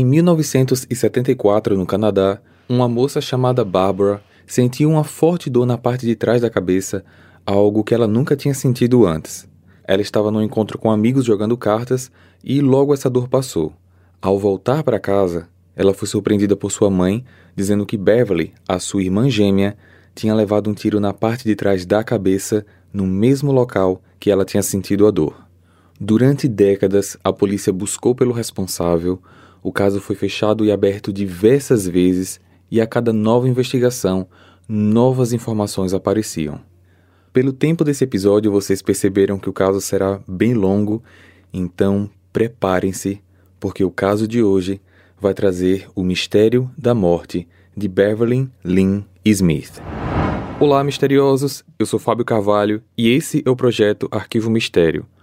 [0.00, 6.14] Em 1974, no Canadá, uma moça chamada Barbara sentiu uma forte dor na parte de
[6.14, 7.04] trás da cabeça,
[7.44, 9.48] algo que ela nunca tinha sentido antes.
[9.82, 12.12] Ela estava num encontro com amigos jogando cartas
[12.44, 13.72] e logo essa dor passou.
[14.22, 17.24] Ao voltar para casa, ela foi surpreendida por sua mãe
[17.56, 19.76] dizendo que Beverly, a sua irmã gêmea,
[20.14, 24.44] tinha levado um tiro na parte de trás da cabeça, no mesmo local que ela
[24.44, 25.44] tinha sentido a dor.
[26.00, 29.20] Durante décadas, a polícia buscou pelo responsável,
[29.68, 32.40] o caso foi fechado e aberto diversas vezes,
[32.70, 34.26] e a cada nova investigação,
[34.66, 36.58] novas informações apareciam.
[37.34, 41.02] Pelo tempo desse episódio, vocês perceberam que o caso será bem longo,
[41.52, 43.20] então preparem-se,
[43.60, 44.80] porque o caso de hoje
[45.20, 49.82] vai trazer o mistério da morte de Beverly Lynn Smith.
[50.58, 51.62] Olá, misteriosos!
[51.78, 55.04] Eu sou Fábio Carvalho e esse é o projeto Arquivo Mistério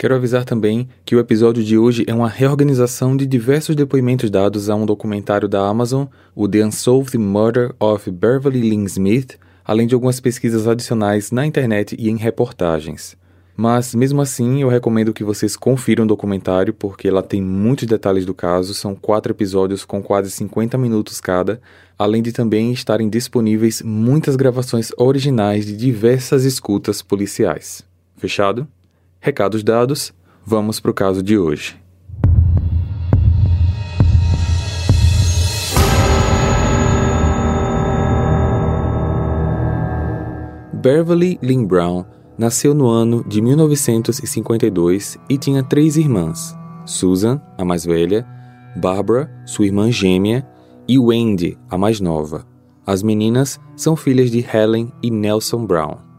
[0.00, 4.70] Quero avisar também que o episódio de hoje é uma reorganização de diversos depoimentos dados
[4.70, 9.92] a um documentário da Amazon, o The Unsolved Murder of Beverly Lynn Smith, além de
[9.92, 13.14] algumas pesquisas adicionais na internet e em reportagens.
[13.54, 18.24] Mas, mesmo assim, eu recomendo que vocês confiram o documentário, porque lá tem muitos detalhes
[18.24, 21.60] do caso, são quatro episódios com quase 50 minutos cada,
[21.98, 27.84] além de também estarem disponíveis muitas gravações originais de diversas escutas policiais.
[28.16, 28.66] Fechado?
[29.22, 30.14] Recados dados,
[30.46, 31.78] vamos para o caso de hoje.
[40.72, 42.06] Beverly Lynn Brown
[42.38, 48.26] nasceu no ano de 1952 e tinha três irmãs: Susan, a mais velha,
[48.74, 50.48] Barbara, sua irmã gêmea,
[50.88, 52.46] e Wendy, a mais nova.
[52.86, 56.09] As meninas são filhas de Helen e Nelson Brown.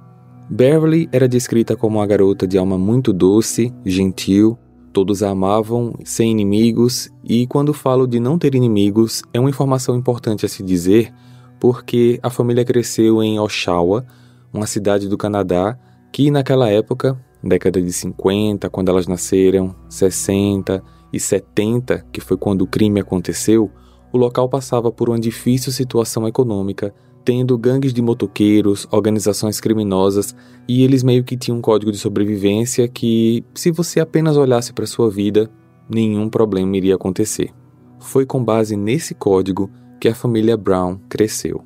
[0.53, 4.59] Beverly era descrita como uma garota de alma muito doce, gentil,
[4.91, 9.95] todos a amavam, sem inimigos, e quando falo de não ter inimigos, é uma informação
[9.95, 11.13] importante a se dizer,
[11.57, 14.06] porque a família cresceu em Oshawa,
[14.51, 15.79] uma cidade do Canadá,
[16.11, 22.63] que naquela época, década de 50, quando elas nasceram, 60 e 70, que foi quando
[22.63, 23.72] o crime aconteceu,
[24.11, 30.35] o local passava por uma difícil situação econômica tendo gangues de motoqueiros, organizações criminosas,
[30.67, 34.85] e eles meio que tinham um código de sobrevivência que, se você apenas olhasse para
[34.85, 35.49] sua vida,
[35.89, 37.51] nenhum problema iria acontecer.
[37.99, 41.63] Foi com base nesse código que a família Brown cresceu.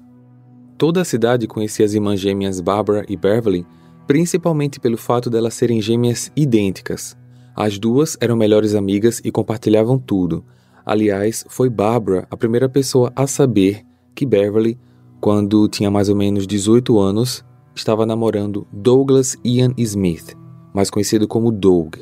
[0.77, 3.65] Toda a cidade conhecia as irmãs gêmeas Barbara e Beverly,
[4.05, 7.15] principalmente pelo fato delas serem gêmeas idênticas.
[7.55, 10.44] As duas eram melhores amigas e compartilhavam tudo.
[10.85, 14.77] Aliás, foi Barbara a primeira pessoa a saber que Beverly
[15.25, 17.44] quando tinha mais ou menos 18 anos,
[17.74, 20.38] estava namorando Douglas Ian Smith,
[20.72, 21.96] mais conhecido como Doug.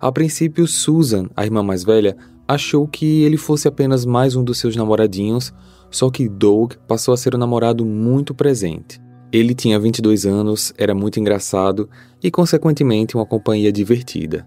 [0.00, 2.16] A princípio, Susan, a irmã mais velha,
[2.48, 5.54] achou que ele fosse apenas mais um dos seus namoradinhos,
[5.92, 9.00] só que Doug passou a ser um namorado muito presente.
[9.32, 11.88] Ele tinha 22 anos, era muito engraçado
[12.20, 14.44] e, consequentemente, uma companhia divertida.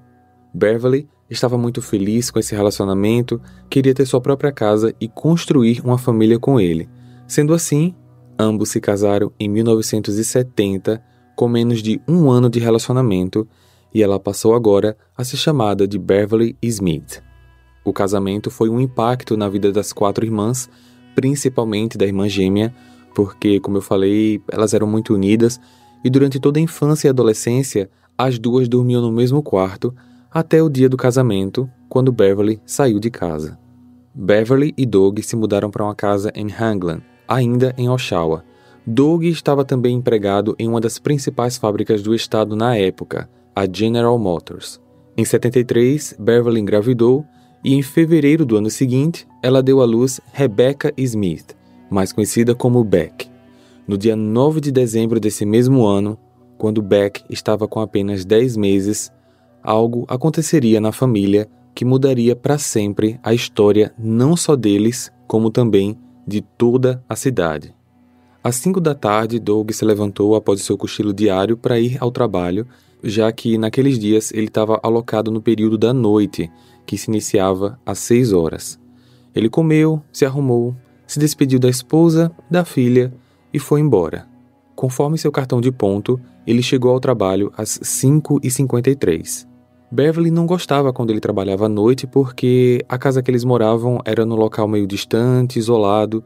[0.53, 3.39] Beverly estava muito feliz com esse relacionamento,
[3.69, 6.89] queria ter sua própria casa e construir uma família com ele
[7.27, 7.95] Sendo assim,
[8.37, 11.03] ambos se casaram em 1970,
[11.35, 13.47] com menos de um ano de relacionamento,
[13.93, 17.21] e ela passou agora a ser chamada de Beverly Smith.
[17.85, 20.69] O casamento foi um impacto na vida das quatro irmãs,
[21.15, 22.73] principalmente da irmã gêmea,
[23.13, 25.59] porque, como eu falei, elas eram muito unidas
[26.03, 29.93] e durante toda a infância e adolescência as duas dormiam no mesmo quarto
[30.31, 33.57] até o dia do casamento, quando Beverly saiu de casa.
[34.15, 38.43] Beverly e Doug se mudaram para uma casa em Hangland, ainda em Oshawa.
[38.85, 44.17] Doug estava também empregado em uma das principais fábricas do estado na época, a General
[44.19, 44.81] Motors.
[45.15, 47.25] Em 73, Beverly engravidou
[47.63, 51.55] e em fevereiro do ano seguinte, ela deu à luz Rebecca Smith,
[51.89, 53.29] mais conhecida como Beck.
[53.87, 56.17] No dia 9 de dezembro desse mesmo ano,
[56.57, 59.11] quando Beck estava com apenas 10 meses,
[59.61, 65.97] algo aconteceria na família que mudaria para sempre a história não só deles, como também
[66.25, 67.73] de toda a cidade.
[68.43, 72.67] Às cinco da tarde, Doug se levantou após seu cochilo diário para ir ao trabalho,
[73.03, 76.51] já que naqueles dias ele estava alocado no período da noite,
[76.85, 78.79] que se iniciava às seis horas.
[79.33, 80.75] Ele comeu, se arrumou
[81.13, 83.13] se despediu da esposa, da filha
[83.53, 84.27] e foi embora.
[84.75, 89.47] Conforme seu cartão de ponto, ele chegou ao trabalho às 5h53.
[89.93, 94.25] Beverly não gostava quando ele trabalhava à noite porque a casa que eles moravam era
[94.25, 96.23] num local meio distante, isolado,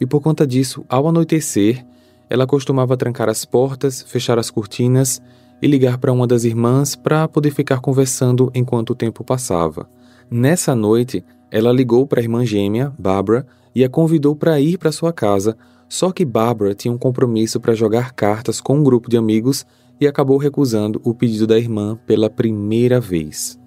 [0.00, 1.84] e por conta disso, ao anoitecer,
[2.30, 5.20] ela costumava trancar as portas, fechar as cortinas
[5.60, 9.86] e ligar para uma das irmãs para poder ficar conversando enquanto o tempo passava.
[10.30, 14.90] Nessa noite, ela ligou para a irmã gêmea, Barbara, e a convidou para ir para
[14.90, 15.58] sua casa,
[15.90, 19.66] só que Barbara tinha um compromisso para jogar cartas com um grupo de amigos
[20.00, 23.60] e acabou recusando o pedido da irmã pela primeira vez.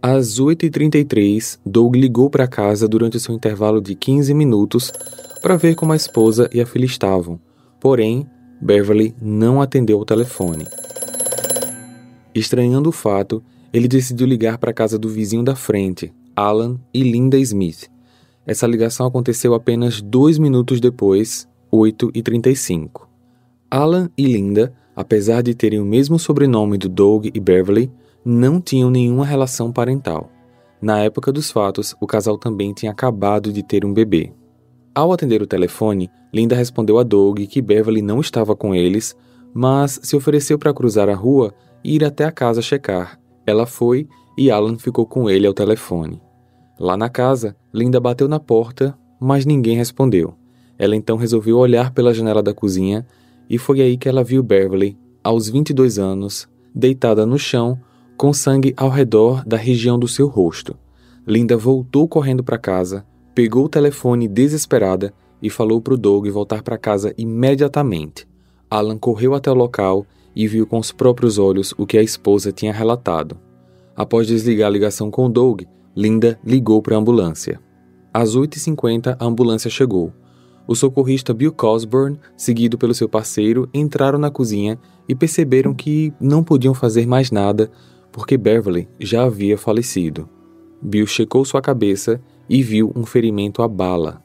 [0.00, 4.92] Às 8h33, Doug ligou para casa durante seu intervalo de 15 minutos
[5.42, 7.40] para ver como a esposa e a filha estavam.
[7.80, 8.24] Porém,
[8.60, 10.66] Beverly não atendeu o telefone.
[12.34, 13.42] Estranhando o fato,
[13.72, 17.90] ele decidiu ligar para a casa do vizinho da frente, Alan e Linda Smith.
[18.46, 23.06] Essa ligação aconteceu apenas dois minutos depois, 8h35.
[23.70, 27.92] Alan e Linda, apesar de terem o mesmo sobrenome do Doug e Beverly,
[28.24, 30.30] não tinham nenhuma relação parental.
[30.80, 34.32] Na época dos fatos, o casal também tinha acabado de ter um bebê.
[34.94, 39.14] Ao atender o telefone, Linda respondeu a Doug que Beverly não estava com eles,
[39.52, 41.54] mas se ofereceu para cruzar a rua
[41.84, 43.18] e ir até a casa checar.
[43.46, 46.20] Ela foi e Alan ficou com ele ao telefone.
[46.78, 50.34] Lá na casa, Linda bateu na porta, mas ninguém respondeu.
[50.78, 53.06] Ela então resolveu olhar pela janela da cozinha
[53.48, 57.78] e foi aí que ela viu Beverly, aos 22 anos, deitada no chão,
[58.16, 60.76] com sangue ao redor da região do seu rosto.
[61.26, 63.04] Linda voltou correndo para casa,
[63.34, 65.12] pegou o telefone desesperada
[65.42, 68.26] e falou para o Doug voltar para casa imediatamente.
[68.70, 72.52] Alan correu até o local e viu com os próprios olhos o que a esposa
[72.52, 73.36] tinha relatado.
[73.94, 75.62] Após desligar a ligação com Doug,
[75.96, 77.58] Linda ligou para a ambulância.
[78.12, 80.12] Às 8h50, a ambulância chegou.
[80.66, 84.78] O socorrista Bill Cosburn, seguido pelo seu parceiro, entraram na cozinha
[85.08, 87.70] e perceberam que não podiam fazer mais nada
[88.10, 90.28] porque Beverly já havia falecido.
[90.80, 94.22] Bill checou sua cabeça e viu um ferimento à bala.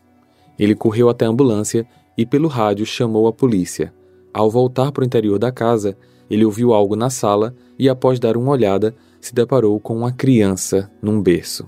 [0.58, 1.86] Ele correu até a ambulância
[2.18, 3.94] e, pelo rádio, chamou a polícia.
[4.34, 5.98] Ao voltar para o interior da casa,
[6.30, 10.90] ele ouviu algo na sala e, após dar uma olhada, se deparou com uma criança
[11.02, 11.68] num berço.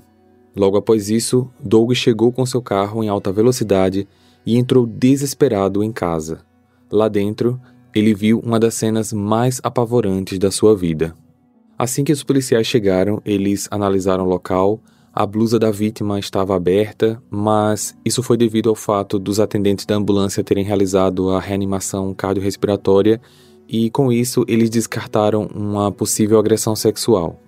[0.55, 4.07] Logo após isso, Doug chegou com seu carro em alta velocidade
[4.45, 6.41] e entrou desesperado em casa.
[6.91, 7.59] Lá dentro,
[7.93, 11.15] ele viu uma das cenas mais apavorantes da sua vida.
[11.77, 14.79] Assim que os policiais chegaram, eles analisaram o local,
[15.13, 19.95] a blusa da vítima estava aberta, mas isso foi devido ao fato dos atendentes da
[19.95, 23.21] ambulância terem realizado a reanimação cardiorrespiratória
[23.67, 27.39] e, com isso, eles descartaram uma possível agressão sexual.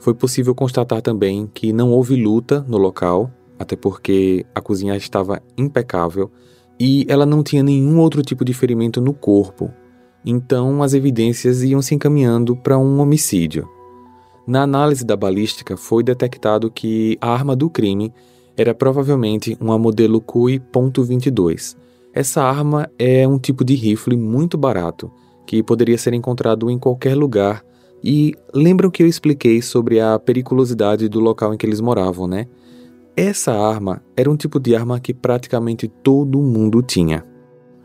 [0.00, 3.30] Foi possível constatar também que não houve luta no local,
[3.62, 6.30] até porque a cozinha estava impecável
[6.78, 9.70] e ela não tinha nenhum outro tipo de ferimento no corpo.
[10.24, 13.68] Então, as evidências iam se encaminhando para um homicídio.
[14.46, 18.12] Na análise da balística, foi detectado que a arma do crime
[18.56, 21.76] era provavelmente uma modelo CUI .22.
[22.12, 25.10] Essa arma é um tipo de rifle muito barato,
[25.46, 27.64] que poderia ser encontrado em qualquer lugar.
[28.02, 32.48] E lembram que eu expliquei sobre a periculosidade do local em que eles moravam, né?
[33.16, 37.24] Essa arma era um tipo de arma que praticamente todo mundo tinha.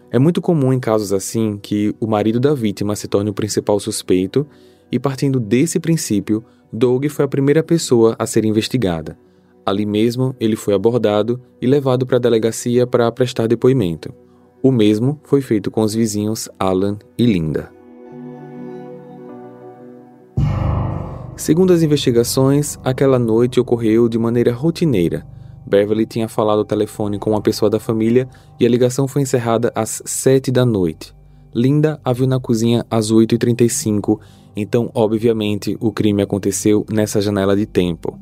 [0.10, 3.78] É muito comum em casos assim que o marido da vítima se torne o principal
[3.78, 4.48] suspeito
[4.90, 9.20] e partindo desse princípio, Doug foi a primeira pessoa a ser investigada.
[9.66, 14.14] Ali mesmo, ele foi abordado e levado para a delegacia para prestar depoimento.
[14.64, 17.77] O mesmo foi feito com os vizinhos Alan e Linda.
[21.38, 25.26] Segundo as investigações, aquela noite ocorreu de maneira rotineira.
[25.66, 28.28] Beverly tinha falado ao telefone com uma pessoa da família
[28.60, 31.14] e a ligação foi encerrada às 7 da noite.
[31.54, 34.20] Linda a viu na cozinha às 8h35
[34.60, 38.20] então, obviamente, o crime aconteceu nessa janela de tempo.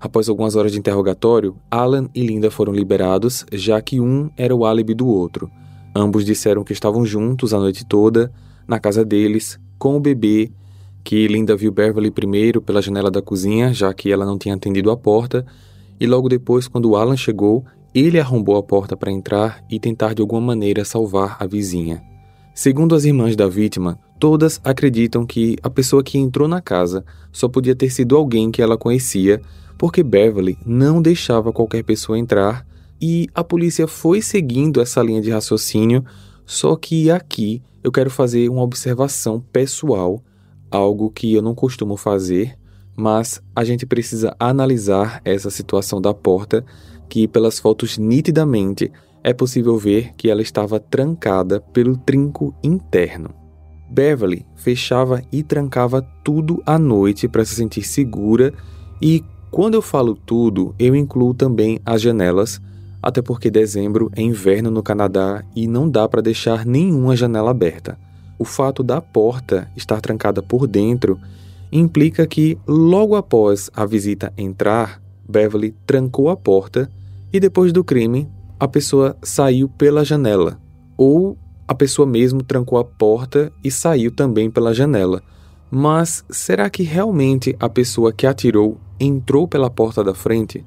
[0.00, 4.66] Após algumas horas de interrogatório, Alan e Linda foram liberados, já que um era o
[4.66, 5.48] álibi do outro.
[5.94, 8.32] Ambos disseram que estavam juntos a noite toda,
[8.66, 10.50] na casa deles, com o bebê,
[11.06, 14.90] que Linda viu Beverly primeiro pela janela da cozinha, já que ela não tinha atendido
[14.90, 15.46] a porta,
[16.00, 20.20] e logo depois, quando Alan chegou, ele arrombou a porta para entrar e tentar de
[20.20, 22.02] alguma maneira salvar a vizinha.
[22.52, 27.48] Segundo as irmãs da vítima, todas acreditam que a pessoa que entrou na casa só
[27.48, 29.40] podia ter sido alguém que ela conhecia,
[29.78, 32.66] porque Beverly não deixava qualquer pessoa entrar
[33.00, 36.04] e a polícia foi seguindo essa linha de raciocínio.
[36.44, 40.20] Só que aqui eu quero fazer uma observação pessoal,
[40.70, 42.56] algo que eu não costumo fazer,
[42.96, 46.64] mas a gente precisa analisar essa situação da porta,
[47.08, 48.90] que pelas fotos nitidamente
[49.22, 53.30] é possível ver que ela estava trancada pelo trinco interno.
[53.88, 58.52] Beverly fechava e trancava tudo à noite para se sentir segura
[59.00, 62.60] e quando eu falo tudo, eu incluo também as janelas,
[63.02, 67.98] até porque dezembro é inverno no Canadá e não dá para deixar nenhuma janela aberta.
[68.38, 71.18] O fato da porta estar trancada por dentro
[71.72, 76.90] implica que, logo após a visita entrar, Beverly trancou a porta
[77.32, 78.28] e depois do crime
[78.58, 80.58] a pessoa saiu pela janela,
[80.96, 81.36] ou
[81.68, 85.22] a pessoa mesmo trancou a porta e saiu também pela janela.
[85.70, 90.64] Mas será que realmente a pessoa que atirou entrou pela porta da frente?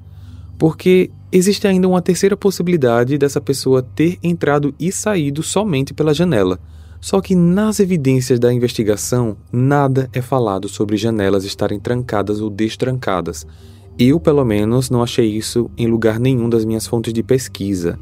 [0.58, 6.60] Porque existe ainda uma terceira possibilidade dessa pessoa ter entrado e saído somente pela janela.
[7.00, 13.46] Só que nas evidências da investigação, nada é falado sobre janelas estarem trancadas ou destrancadas.
[13.98, 17.98] Eu, pelo menos, não achei isso em lugar nenhum das minhas fontes de pesquisa.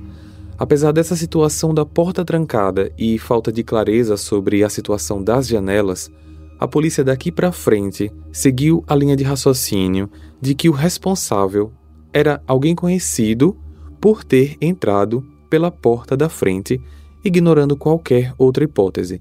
[0.58, 6.10] Apesar dessa situação da porta trancada e falta de clareza sobre a situação das janelas,
[6.58, 11.72] a polícia daqui para frente seguiu a linha de raciocínio de que o responsável
[12.12, 13.56] era alguém conhecido
[14.00, 16.80] por ter entrado pela porta da frente
[17.28, 19.20] ignorando qualquer outra hipótese.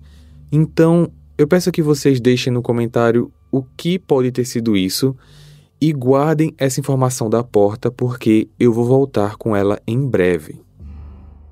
[0.51, 5.15] Então, eu peço que vocês deixem no comentário o que pode ter sido isso
[5.79, 10.61] e guardem essa informação da porta porque eu vou voltar com ela em breve.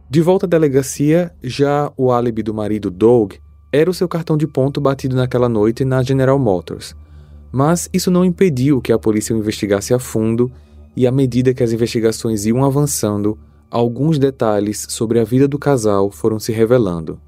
[0.10, 3.34] De volta à delegacia, já o álibi do marido Doug
[3.72, 6.96] era o seu cartão de ponto batido naquela noite na General Motors.
[7.52, 10.52] Mas isso não impediu que a polícia o investigasse a fundo
[10.96, 13.38] e, à medida que as investigações iam avançando,
[13.76, 17.20] alguns detalhes sobre a vida do casal foram se revelando.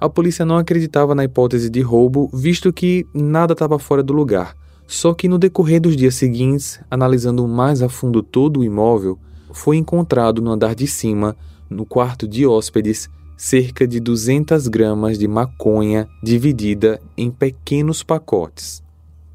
[0.00, 4.56] A polícia não acreditava na hipótese de roubo, visto que nada estava fora do lugar.
[4.84, 9.16] Só que no decorrer dos dias seguintes, analisando mais a fundo todo o imóvel,
[9.52, 11.36] foi encontrado no andar de cima,
[11.70, 18.82] no quarto de hóspedes, cerca de 200 gramas de maconha dividida em pequenos pacotes.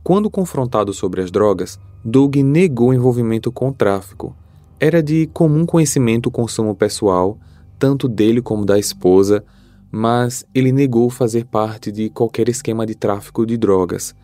[0.03, 4.35] Quando confrontado sobre as drogas, Doug negou envolvimento com o tráfico,
[4.79, 7.37] era de comum conhecimento o consumo pessoal,
[7.79, 9.43] tanto dele como da esposa,
[9.91, 14.15] mas ele negou fazer parte de qualquer esquema de tráfico de drogas.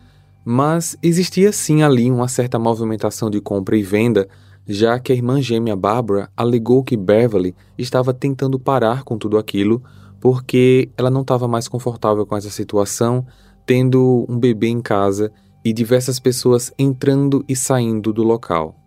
[0.44, 4.28] Mas existia sim ali uma certa movimentação de compra e venda,
[4.66, 9.82] já que a irmã gêmea Barbara alegou que Beverly estava tentando parar com tudo aquilo
[10.24, 13.26] porque ela não estava mais confortável com essa situação,
[13.66, 15.30] tendo um bebê em casa
[15.62, 18.83] e diversas pessoas entrando e saindo do local.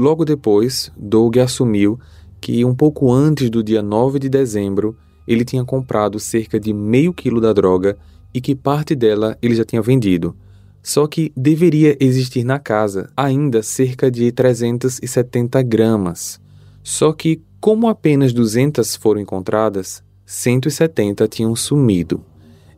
[0.00, 2.00] Logo depois, Doug assumiu
[2.40, 4.96] que um pouco antes do dia 9 de dezembro,
[5.28, 7.98] ele tinha comprado cerca de meio quilo da droga
[8.32, 10.34] e que parte dela ele já tinha vendido.
[10.82, 16.40] Só que deveria existir na casa ainda cerca de 370 gramas.
[16.82, 22.24] Só que, como apenas 200 foram encontradas, 170 tinham sumido.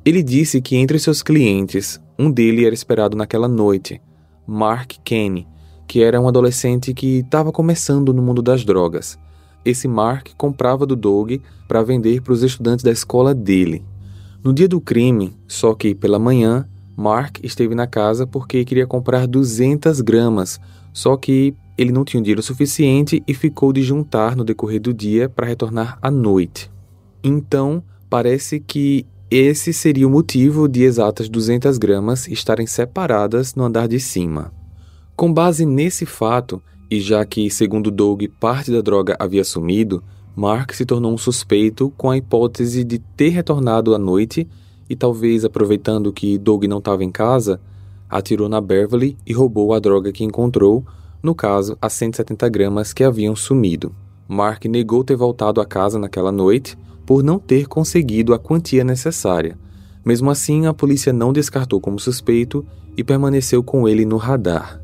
[0.04, 4.02] Ele disse que entre seus clientes, um dele era esperado naquela noite,
[4.44, 5.46] Mark Kenny,
[5.92, 9.18] que era um adolescente que estava começando no mundo das drogas.
[9.62, 11.32] Esse Mark comprava do Doug
[11.68, 13.84] para vender para os estudantes da escola dele.
[14.42, 19.26] No dia do crime, só que pela manhã, Mark esteve na casa porque queria comprar
[19.26, 20.58] 200 gramas,
[20.94, 25.28] só que ele não tinha dinheiro suficiente e ficou de juntar no decorrer do dia
[25.28, 26.70] para retornar à noite.
[27.22, 33.86] Então, parece que esse seria o motivo de exatas 200 gramas estarem separadas no andar
[33.86, 34.61] de cima.
[35.14, 40.02] Com base nesse fato, e já que, segundo Doug, parte da droga havia sumido,
[40.34, 44.48] Mark se tornou um suspeito com a hipótese de ter retornado à noite
[44.88, 47.60] e, talvez aproveitando que Doug não estava em casa,
[48.08, 50.84] atirou na Beverly e roubou a droga que encontrou,
[51.22, 53.94] no caso, as 170 gramas que haviam sumido.
[54.26, 56.76] Mark negou ter voltado à casa naquela noite
[57.06, 59.58] por não ter conseguido a quantia necessária.
[60.04, 62.66] Mesmo assim, a polícia não descartou como suspeito
[62.96, 64.81] e permaneceu com ele no radar.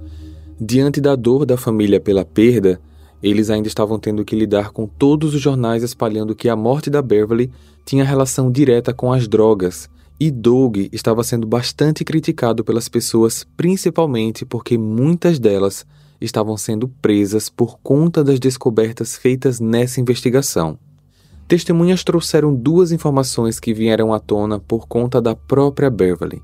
[0.60, 2.80] Diante da dor da família pela perda,
[3.22, 7.00] eles ainda estavam tendo que lidar com todos os jornais espalhando que a morte da
[7.00, 7.50] Beverly
[7.84, 9.88] tinha relação direta com as drogas,
[10.18, 15.86] e Doug estava sendo bastante criticado pelas pessoas, principalmente porque muitas delas
[16.20, 20.76] estavam sendo presas por conta das descobertas feitas nessa investigação.
[21.46, 26.42] Testemunhas trouxeram duas informações que vieram à tona por conta da própria Beverly.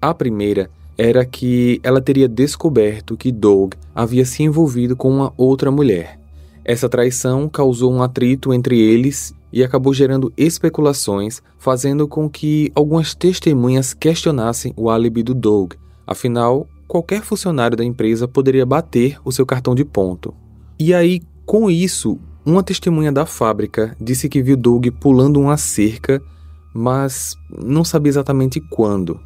[0.00, 5.70] A primeira era que ela teria descoberto que Doug havia se envolvido com uma outra
[5.70, 6.18] mulher.
[6.64, 13.14] Essa traição causou um atrito entre eles e acabou gerando especulações, fazendo com que algumas
[13.14, 15.74] testemunhas questionassem o álibi do Doug.
[16.06, 20.34] Afinal, qualquer funcionário da empresa poderia bater o seu cartão de ponto.
[20.78, 26.22] E aí, com isso, Uma testemunha da fábrica disse que viu Doug pulando uma cerca,
[26.72, 29.18] mas não sabia exatamente quando.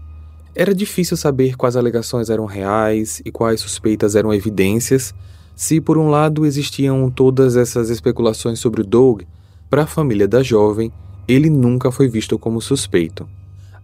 [0.54, 5.14] Era difícil saber quais alegações eram reais e quais suspeitas eram evidências,
[5.54, 9.23] se por um lado existiam todas essas especulações sobre Doug,
[9.69, 10.92] para a família da jovem,
[11.28, 13.28] ele nunca foi visto como suspeito.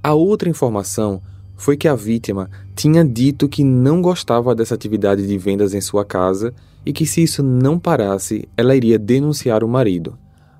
[0.03, 1.23] A outra informação
[1.57, 6.05] foi que a vítima tinha dito que não gostava dessa atividade de vendas em sua
[6.05, 6.53] casa
[6.85, 10.19] e que, se isso não parasse, ela iria denunciar o marido.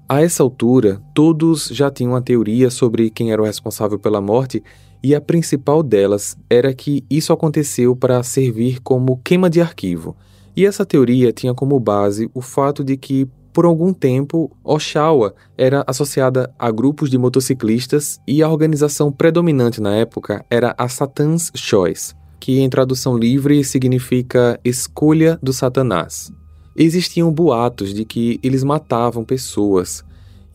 [0.09, 4.63] A essa altura, todos já tinham uma teoria sobre quem era o responsável pela morte,
[5.07, 10.17] e a principal delas era que isso aconteceu para servir como queima de arquivo.
[10.57, 15.85] E essa teoria tinha como base o fato de que, por algum tempo, Oshawa era
[15.87, 22.13] associada a grupos de motociclistas e a organização predominante na época era a Satan's Choice,
[22.41, 26.33] que em tradução livre significa escolha do Satanás.
[26.75, 30.05] Existiam boatos de que eles matavam pessoas,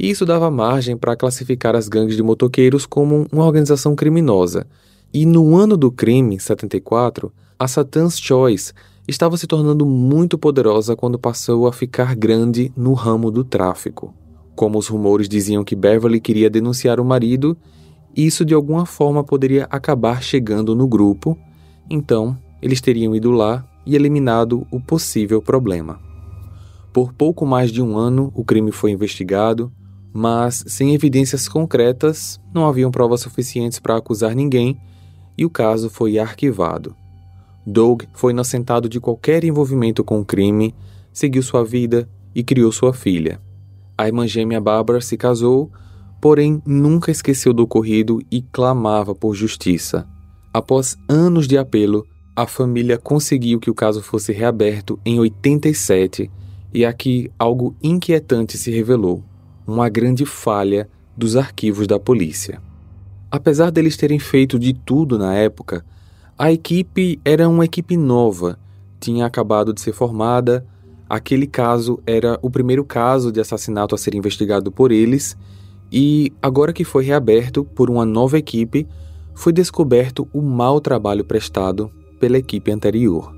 [0.01, 4.65] e isso dava margem para classificar as gangues de motoqueiros como uma organização criminosa.
[5.13, 8.73] E no ano do crime, 74, a Satan's Choice
[9.07, 14.11] estava se tornando muito poderosa quando passou a ficar grande no ramo do tráfico.
[14.55, 17.55] Como os rumores diziam que Beverly queria denunciar o marido,
[18.15, 21.37] isso de alguma forma poderia acabar chegando no grupo,
[21.87, 25.99] então eles teriam ido lá e eliminado o possível problema.
[26.91, 29.71] Por pouco mais de um ano, o crime foi investigado,
[30.13, 34.79] mas sem evidências concretas, não haviam provas suficientes para acusar ninguém
[35.37, 36.95] e o caso foi arquivado.
[37.65, 40.75] Doug foi inocentado de qualquer envolvimento com o crime,
[41.13, 43.39] seguiu sua vida e criou sua filha.
[43.97, 45.71] A irmã gêmea Barbara se casou,
[46.19, 50.07] porém nunca esqueceu do ocorrido e clamava por justiça.
[50.53, 56.31] Após anos de apelo, a família conseguiu que o caso fosse reaberto em 87
[56.73, 59.23] e aqui algo inquietante se revelou:
[59.65, 62.61] uma grande falha dos arquivos da polícia.
[63.29, 65.85] Apesar deles terem feito de tudo na época,
[66.37, 68.57] a equipe era uma equipe nova,
[68.99, 70.65] tinha acabado de ser formada.
[71.07, 75.37] Aquele caso era o primeiro caso de assassinato a ser investigado por eles,
[75.91, 78.87] e agora que foi reaberto por uma nova equipe,
[79.33, 83.35] foi descoberto o mau trabalho prestado pela equipe anterior.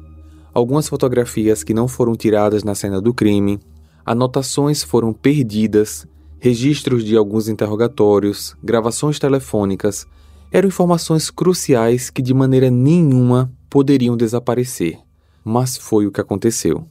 [0.53, 3.59] Algumas fotografias que não foram tiradas na cena do crime,
[4.05, 6.05] anotações foram perdidas,
[6.43, 10.05] registros de alguns interrogatórios, gravações telefônicas
[10.51, 14.99] eram informações cruciais que de maneira nenhuma poderiam desaparecer,
[15.41, 16.85] mas foi o que aconteceu.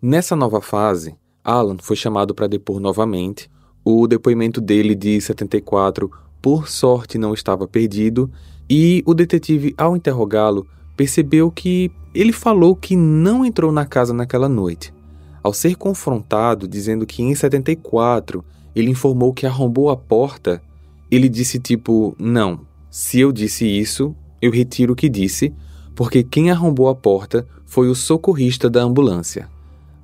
[0.00, 3.50] Nessa nova fase, Alan foi chamado para depor novamente.
[3.84, 6.08] O depoimento dele de 74,
[6.40, 8.30] por sorte, não estava perdido,
[8.70, 10.64] e o detetive, ao interrogá-lo,
[10.96, 14.94] percebeu que ele falou que não entrou na casa naquela noite.
[15.42, 18.44] Ao ser confrontado dizendo que em 74
[18.76, 20.62] ele informou que arrombou a porta,
[21.10, 22.60] ele disse tipo: "Não,
[22.90, 25.52] se eu disse isso, eu retiro o que disse,
[25.94, 29.48] porque quem arrombou a porta foi o socorrista da ambulância.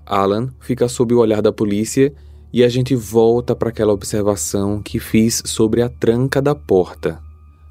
[0.07, 2.13] Alan fica sob o olhar da polícia
[2.53, 7.21] e a gente volta para aquela observação que fiz sobre a tranca da porta.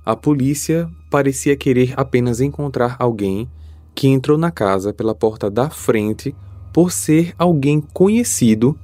[0.04, 3.50] A polícia parecia querer apenas encontrar alguém
[3.94, 6.36] que entrou na casa pela porta da frente
[6.74, 8.78] por ser alguém conhecido,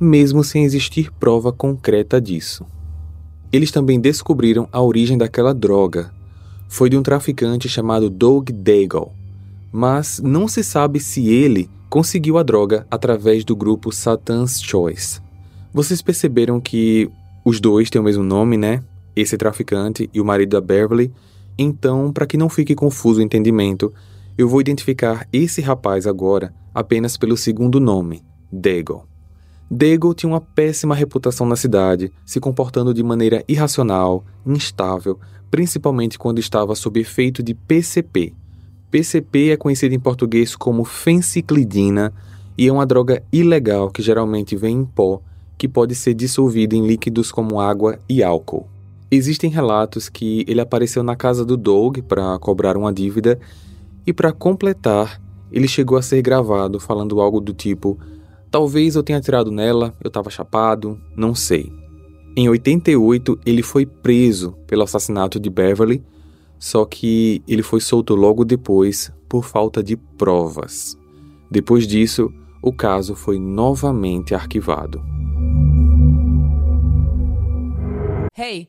[0.00, 2.64] mesmo sem existir prova concreta disso.
[3.52, 6.12] Eles também descobriram a origem daquela droga.
[6.68, 9.12] Foi de um traficante chamado Doug Daigle,
[9.72, 15.20] mas não se sabe se ele conseguiu a droga através do grupo Satan's Choice.
[15.72, 17.10] Vocês perceberam que
[17.44, 18.82] os dois têm o mesmo nome, né?
[19.16, 21.10] Esse traficante e o marido da Beverly.
[21.56, 23.92] Então, para que não fique confuso o entendimento,
[24.36, 29.02] eu vou identificar esse rapaz agora apenas pelo segundo nome, Daigle.
[29.70, 35.18] Daigle tinha uma péssima reputação na cidade, se comportando de maneira irracional, instável,
[35.50, 38.32] principalmente quando estava sob efeito de PCP.
[38.90, 42.14] PCP é conhecido em português como fenciclidina
[42.56, 45.20] e é uma droga ilegal que geralmente vem em pó,
[45.58, 48.66] que pode ser dissolvida em líquidos como água e álcool.
[49.10, 53.38] Existem relatos que ele apareceu na casa do Doug para cobrar uma dívida
[54.06, 55.20] e para completar,
[55.52, 57.98] ele chegou a ser gravado falando algo do tipo
[58.50, 61.70] Talvez eu tenha tirado nela, eu estava chapado, não sei.
[62.36, 66.02] Em 88, ele foi preso pelo assassinato de Beverly,
[66.58, 70.96] só que ele foi solto logo depois por falta de provas.
[71.50, 72.32] Depois disso,
[72.62, 75.02] o caso foi novamente arquivado.
[78.36, 78.68] Hey.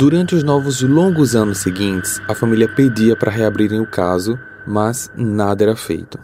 [0.00, 5.62] Durante os novos longos anos seguintes, a família pedia para reabrirem o caso, mas nada
[5.62, 6.18] era feito.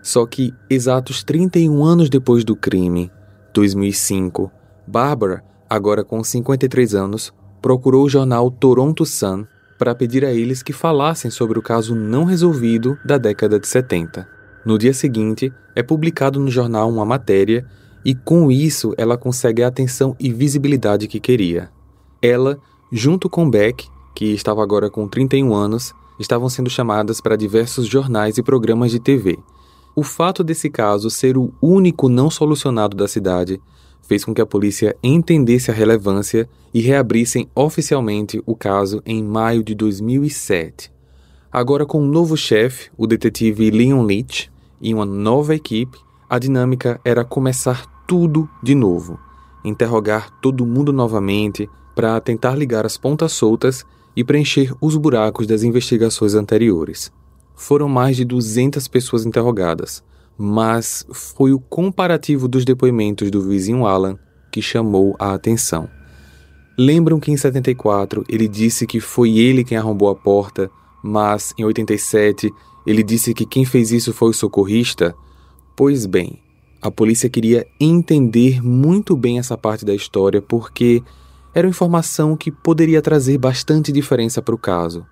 [0.00, 3.12] Só que, exatos 31 anos depois do crime,
[3.52, 4.50] 2005,
[4.86, 9.44] Barbara, agora com 53 anos, procurou o jornal Toronto Sun
[9.78, 14.26] para pedir a eles que falassem sobre o caso não resolvido da década de 70.
[14.64, 17.66] No dia seguinte, é publicado no jornal uma matéria
[18.02, 21.68] e com isso ela consegue a atenção e visibilidade que queria.
[22.22, 22.58] Ela
[22.90, 28.38] junto com Beck, que estava agora com 31 anos, estavam sendo chamadas para diversos jornais
[28.38, 29.38] e programas de TV.
[29.94, 33.60] O fato desse caso ser o único não solucionado da cidade
[34.02, 39.62] fez com que a polícia entendesse a relevância e reabrissem oficialmente o caso em maio
[39.62, 40.90] de 2007.
[41.50, 45.98] Agora, com um novo chefe, o detetive Leon Leach, e uma nova equipe,
[46.28, 49.18] a dinâmica era começar tudo de novo,
[49.64, 53.84] interrogar todo mundo novamente, para tentar ligar as pontas soltas
[54.14, 57.10] e preencher os buracos das investigações anteriores.
[57.56, 60.00] Foram mais de 200 pessoas interrogadas,
[60.38, 64.16] mas foi o comparativo dos depoimentos do vizinho Alan
[64.52, 65.88] que chamou a atenção.
[66.78, 70.70] Lembram que em 74 ele disse que foi ele quem arrombou a porta,
[71.02, 72.48] mas em 87
[72.86, 75.16] ele disse que quem fez isso foi o socorrista?
[75.76, 76.38] Pois bem,
[76.80, 81.02] a polícia queria entender muito bem essa parte da história porque
[81.58, 85.04] era uma informação que poderia trazer bastante diferença para o caso.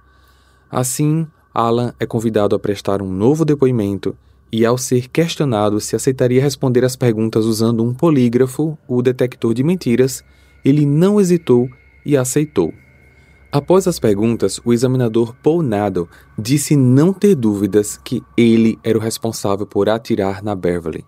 [0.70, 4.16] Assim, Alan é convidado a prestar um novo depoimento
[4.52, 9.64] e, ao ser questionado se aceitaria responder as perguntas usando um polígrafo, o detector de
[9.64, 10.22] mentiras,
[10.64, 11.68] ele não hesitou
[12.04, 12.72] e aceitou.
[13.50, 19.00] Após as perguntas, o examinador Paul Nadel disse não ter dúvidas que ele era o
[19.00, 21.04] responsável por atirar na Beverly.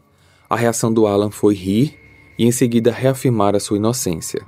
[0.51, 1.97] A reação do Alan foi rir
[2.37, 4.45] e em seguida reafirmar a sua inocência.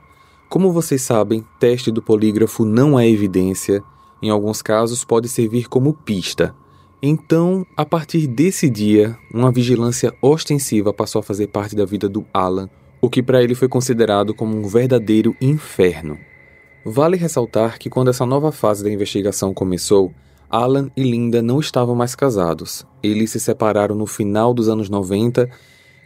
[0.50, 3.84] Como vocês sabem, teste do polígrafo não é evidência,
[4.20, 6.52] em alguns casos pode servir como pista.
[7.00, 12.26] Então, a partir desse dia, uma vigilância ostensiva passou a fazer parte da vida do
[12.34, 12.68] Alan,
[13.00, 16.18] o que para ele foi considerado como um verdadeiro inferno.
[16.84, 20.12] Vale ressaltar que quando essa nova fase da investigação começou,
[20.50, 22.84] Alan e Linda não estavam mais casados.
[23.04, 25.48] Eles se separaram no final dos anos 90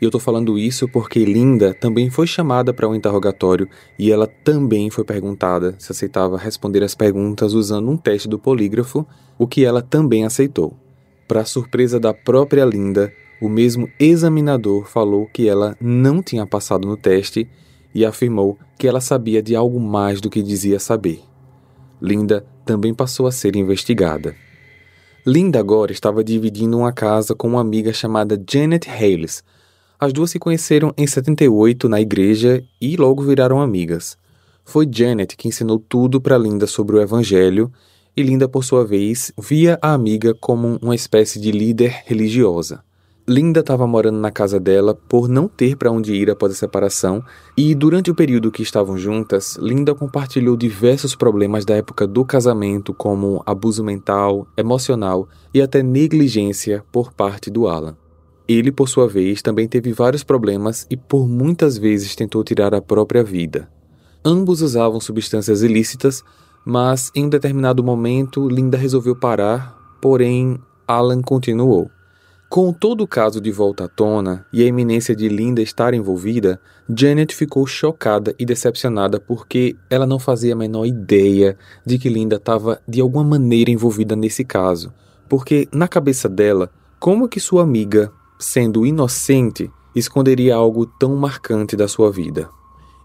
[0.05, 3.67] e eu tô falando isso porque Linda também foi chamada para um interrogatório
[3.99, 9.07] e ela também foi perguntada se aceitava responder as perguntas usando um teste do polígrafo,
[9.39, 10.77] o que ela também aceitou.
[11.27, 16.99] Para surpresa da própria Linda, o mesmo examinador falou que ela não tinha passado no
[16.99, 17.49] teste
[17.95, 21.23] e afirmou que ela sabia de algo mais do que dizia saber.
[21.99, 24.37] Linda também passou a ser investigada.
[25.27, 29.43] Linda agora estava dividindo uma casa com uma amiga chamada Janet Hales,
[29.99, 34.17] as duas se conheceram em 78 na igreja e logo viraram amigas.
[34.65, 37.71] Foi Janet que ensinou tudo para Linda sobre o evangelho
[38.17, 42.83] e Linda, por sua vez, via a amiga como uma espécie de líder religiosa.
[43.27, 47.25] Linda estava morando na casa dela por não ter para onde ir após a separação,
[47.57, 52.93] e durante o período que estavam juntas, Linda compartilhou diversos problemas da época do casamento,
[52.93, 57.97] como abuso mental, emocional e até negligência por parte do Alan.
[58.47, 62.83] Ele, por sua vez, também teve vários problemas e por muitas vezes tentou tirar a
[62.83, 63.69] própria vida.
[64.23, 66.23] Ambos usavam substâncias ilícitas,
[66.65, 71.91] mas em um determinado momento Linda resolveu parar, porém Alan continuou.
[72.51, 76.61] Com todo o caso de volta à tona e a iminência de Linda estar envolvida,
[76.89, 82.37] Janet ficou chocada e decepcionada porque ela não fazia a menor ideia de que Linda
[82.37, 84.93] estava de alguma maneira envolvida nesse caso.
[85.29, 91.89] Porque na cabeça dela, como que sua amiga sendo inocente, esconderia algo tão marcante da
[91.89, 92.49] sua vida.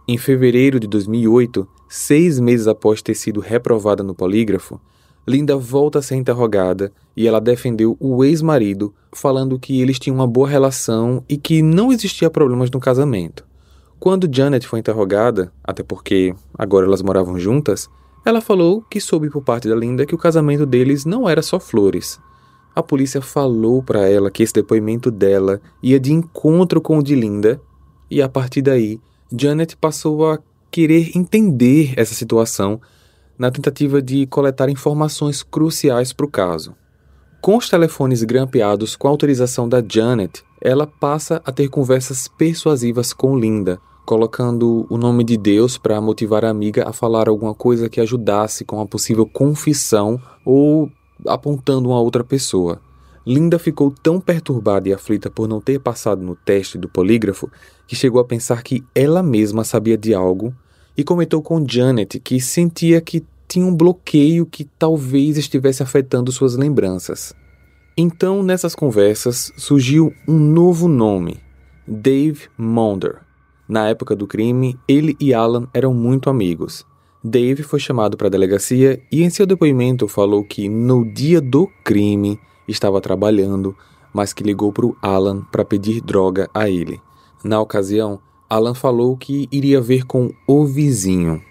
[0.08, 4.80] Em fevereiro de 2008, seis meses após ter sido reprovada no polígrafo,
[5.28, 10.26] Linda volta a ser interrogada e ela defendeu o ex-marido, falando que eles tinham uma
[10.26, 13.46] boa relação e que não existia problemas no casamento.
[14.00, 17.88] Quando Janet foi interrogada, até porque agora elas moravam juntas,
[18.26, 21.60] ela falou que soube por parte da Linda que o casamento deles não era só
[21.60, 22.20] flores,
[22.76, 27.16] a polícia falou para ela que esse depoimento dela ia de encontro com o de
[27.16, 27.60] Linda,
[28.10, 29.00] e a partir daí,
[29.32, 30.40] Janet passou a
[30.72, 32.80] querer entender essa situação
[33.38, 36.76] na tentativa de coletar informações cruciais para o caso.
[37.42, 43.38] Com os telefones grampeados com autorização da Janet, ela passa a ter conversas persuasivas com
[43.40, 48.02] Linda, colocando o nome de Deus para motivar a amiga a falar alguma coisa que
[48.02, 50.92] ajudasse com a possível confissão ou
[51.26, 52.82] apontando uma outra pessoa.
[53.26, 57.50] Linda ficou tão perturbada e aflita por não ter passado no teste do polígrafo
[57.86, 60.54] que chegou a pensar que ela mesma sabia de algo
[60.98, 66.56] e comentou com Janet que sentia que tinha um bloqueio que talvez estivesse afetando suas
[66.56, 67.34] lembranças.
[67.98, 71.38] Então, nessas conversas, surgiu um novo nome:
[71.88, 73.18] Dave Monder.
[73.68, 76.86] Na época do crime, ele e Alan eram muito amigos.
[77.24, 81.68] Dave foi chamado para a delegacia e, em seu depoimento, falou que no dia do
[81.84, 83.76] crime estava trabalhando,
[84.14, 87.02] mas que ligou para o Alan para pedir droga a ele.
[87.44, 91.42] Na ocasião, Alan falou que iria ver com o vizinho,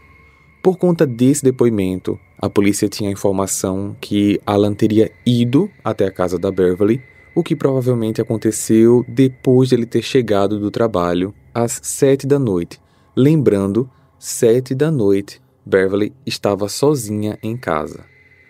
[0.68, 6.10] por conta desse depoimento, a polícia tinha a informação que Alan teria ido até a
[6.10, 7.00] casa da Beverly,
[7.34, 12.80] o que provavelmente aconteceu depois de ele ter chegado do trabalho às sete da noite.
[13.16, 18.06] Lembrando, sete da noite, Beverly estava sozinha em casa.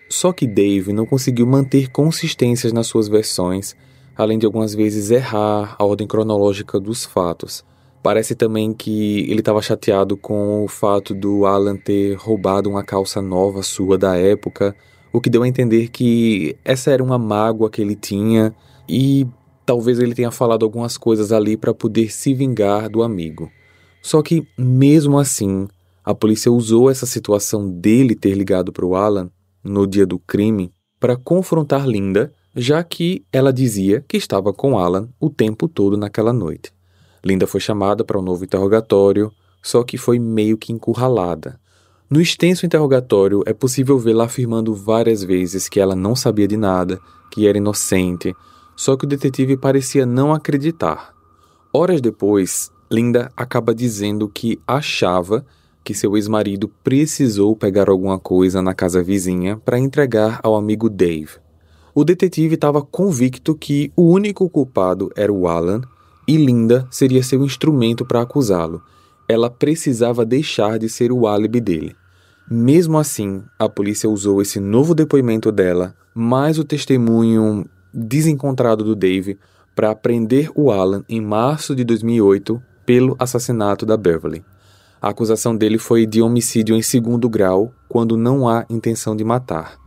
[0.08, 3.74] Só que Dave não conseguiu manter consistências nas suas versões,
[4.16, 7.64] além de algumas vezes errar a ordem cronológica dos fatos.
[8.02, 13.20] Parece também que ele estava chateado com o fato do Alan ter roubado uma calça
[13.20, 14.74] nova sua da época,
[15.12, 18.54] o que deu a entender que essa era uma mágoa que ele tinha
[18.88, 19.26] e
[19.66, 23.50] talvez ele tenha falado algumas coisas ali para poder se vingar do amigo.
[24.00, 25.66] Só que, mesmo assim,
[26.08, 29.30] a polícia usou essa situação dele ter ligado para o Alan
[29.62, 35.10] no dia do crime para confrontar Linda, já que ela dizia que estava com Alan
[35.20, 36.72] o tempo todo naquela noite.
[37.22, 39.30] Linda foi chamada para um novo interrogatório,
[39.62, 41.60] só que foi meio que encurralada.
[42.08, 46.98] No extenso interrogatório, é possível vê-la afirmando várias vezes que ela não sabia de nada,
[47.30, 48.34] que era inocente,
[48.74, 51.12] só que o detetive parecia não acreditar.
[51.70, 55.44] Horas depois, Linda acaba dizendo que achava
[55.82, 61.38] que seu ex-marido precisou pegar alguma coisa na casa vizinha para entregar ao amigo Dave.
[61.94, 65.80] O detetive estava convicto que o único culpado era o Alan
[66.28, 68.82] e Linda seria seu instrumento para acusá-lo.
[69.28, 71.96] Ela precisava deixar de ser o álibi dele.
[72.50, 79.38] Mesmo assim, a polícia usou esse novo depoimento dela, mais o testemunho desencontrado do Dave,
[79.74, 84.44] para prender o Alan em março de 2008 pelo assassinato da Beverly.
[85.00, 89.78] A acusação dele foi de homicídio em segundo grau, quando não há intenção de matar.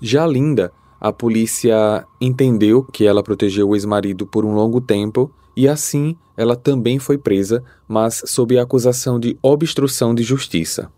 [0.00, 5.68] Já Linda, a polícia entendeu que ela protegeu o ex-marido por um longo tempo e
[5.68, 10.90] assim ela também foi presa, mas sob a acusação de obstrução de justiça.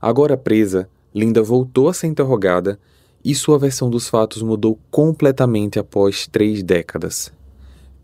[0.00, 2.78] Agora presa, Linda voltou a ser interrogada
[3.24, 7.32] e sua versão dos fatos mudou completamente após três décadas.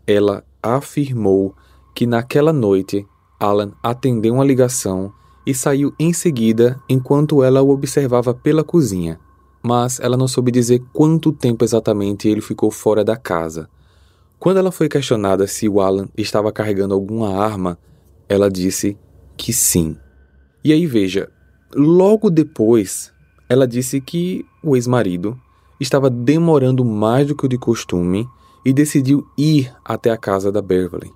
[0.07, 1.55] Ela afirmou
[1.93, 3.05] que naquela noite
[3.41, 5.11] Alan atendeu uma ligação
[5.45, 9.19] e saiu em seguida enquanto ela o observava pela cozinha,
[9.63, 13.67] mas ela não soube dizer quanto tempo exatamente ele ficou fora da casa.
[14.37, 17.79] Quando ela foi questionada se o Alan estava carregando alguma arma,
[18.29, 18.95] ela disse
[19.35, 19.97] que sim.
[20.63, 21.27] E aí veja,
[21.73, 23.11] logo depois,
[23.49, 25.35] ela disse que o ex-marido
[25.79, 28.27] estava demorando mais do que o de costume
[28.63, 31.11] e decidiu ir até a casa da Beverly.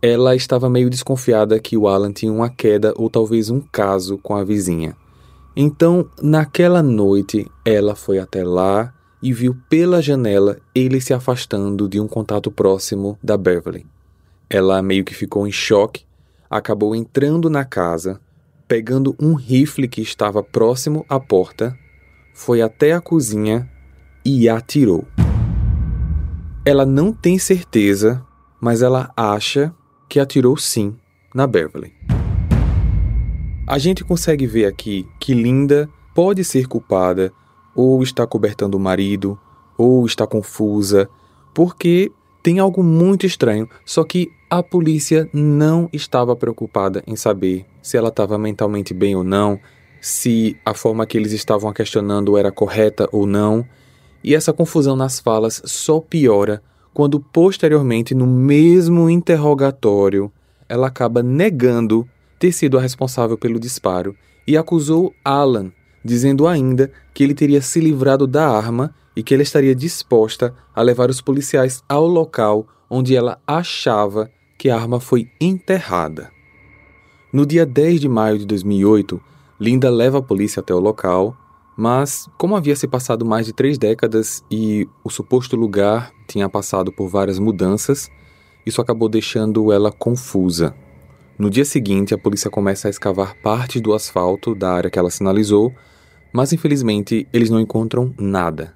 [0.00, 4.36] Ela estava meio desconfiada que o Alan tinha uma queda ou talvez um caso com
[4.36, 4.96] a vizinha.
[5.56, 11.98] Então, naquela noite, ela foi até lá e viu pela janela ele se afastando de
[11.98, 13.84] um contato próximo da Beverly.
[14.48, 16.04] Ela meio que ficou em choque,
[16.48, 18.20] acabou entrando na casa,
[18.68, 21.76] pegando um rifle que estava próximo à porta,
[22.32, 23.68] foi até a cozinha
[24.24, 25.04] e atirou.
[26.64, 28.24] Ela não tem certeza,
[28.60, 29.74] mas ela acha
[30.08, 30.96] que atirou sim
[31.34, 31.92] na Beverly.
[33.66, 37.32] A gente consegue ver aqui que Linda pode ser culpada
[37.74, 39.38] ou está cobertando o marido,
[39.76, 41.08] ou está confusa,
[41.54, 42.10] porque
[42.42, 48.08] tem algo muito estranho, só que a polícia não estava preocupada em saber se ela
[48.08, 49.60] estava mentalmente bem ou não,
[50.00, 53.64] se a forma que eles estavam questionando era correta ou não,
[54.24, 56.62] e essa confusão nas falas só piora
[56.98, 60.32] quando posteriormente no mesmo interrogatório
[60.68, 62.04] ela acaba negando
[62.40, 65.70] ter sido a responsável pelo disparo e acusou Alan
[66.04, 70.82] dizendo ainda que ele teria se livrado da arma e que ela estaria disposta a
[70.82, 76.32] levar os policiais ao local onde ela achava que a arma foi enterrada.
[77.32, 79.20] No dia 10 de maio de 2008,
[79.60, 81.36] Linda leva a polícia até o local,
[81.76, 86.92] mas como havia se passado mais de três décadas e o suposto lugar tinha passado
[86.92, 88.10] por várias mudanças,
[88.64, 90.74] isso acabou deixando ela confusa.
[91.38, 95.10] No dia seguinte, a polícia começa a escavar parte do asfalto da área que ela
[95.10, 95.72] sinalizou,
[96.32, 98.74] mas infelizmente eles não encontram nada.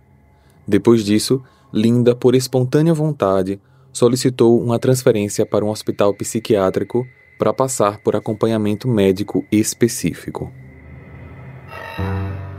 [0.66, 3.60] Depois disso, Linda, por espontânea vontade,
[3.92, 7.06] solicitou uma transferência para um hospital psiquiátrico
[7.38, 10.52] para passar por acompanhamento médico específico.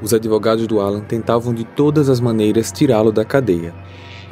[0.01, 3.73] Os advogados do Alan tentavam de todas as maneiras tirá-lo da cadeia.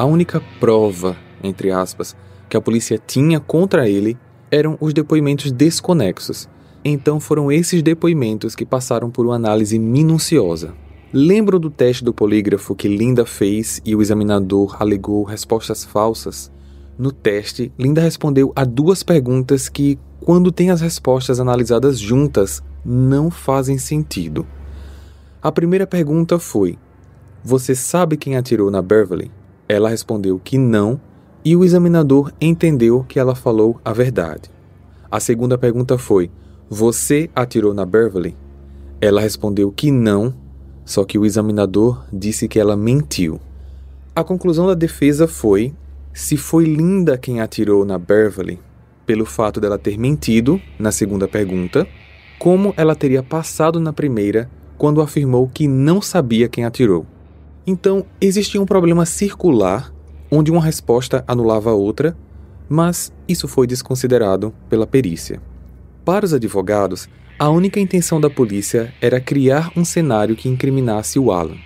[0.01, 2.15] A única prova, entre aspas,
[2.49, 4.17] que a polícia tinha contra ele
[4.49, 6.49] eram os depoimentos desconexos.
[6.83, 10.73] Então foram esses depoimentos que passaram por uma análise minuciosa.
[11.13, 16.51] Lembram do teste do polígrafo que Linda fez e o examinador alegou respostas falsas?
[16.97, 23.29] No teste, Linda respondeu a duas perguntas que, quando tem as respostas analisadas juntas, não
[23.29, 24.47] fazem sentido.
[25.43, 26.79] A primeira pergunta foi:
[27.43, 29.29] Você sabe quem atirou na Beverly?
[29.71, 30.99] Ela respondeu que não
[31.45, 34.51] e o examinador entendeu que ela falou a verdade.
[35.09, 36.29] A segunda pergunta foi:
[36.69, 38.35] Você atirou na Beverly?
[38.99, 40.33] Ela respondeu que não,
[40.83, 43.39] só que o examinador disse que ela mentiu.
[44.13, 45.73] A conclusão da defesa foi:
[46.13, 48.59] se foi Linda quem atirou na Beverly,
[49.05, 51.87] pelo fato dela ter mentido na segunda pergunta,
[52.37, 57.05] como ela teria passado na primeira quando afirmou que não sabia quem atirou.
[57.65, 59.93] Então, existia um problema circular
[60.31, 62.17] onde uma resposta anulava a outra,
[62.69, 65.41] mas isso foi desconsiderado pela perícia.
[66.05, 71.31] Para os advogados, a única intenção da polícia era criar um cenário que incriminasse o
[71.31, 71.57] Alan.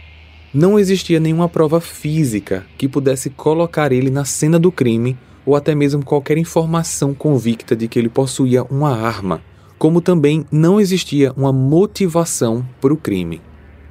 [0.53, 5.75] Não existia nenhuma prova física que pudesse colocar ele na cena do crime ou até
[5.75, 9.41] mesmo qualquer informação convicta de que ele possuía uma arma,
[9.77, 13.41] como também não existia uma motivação para o crime.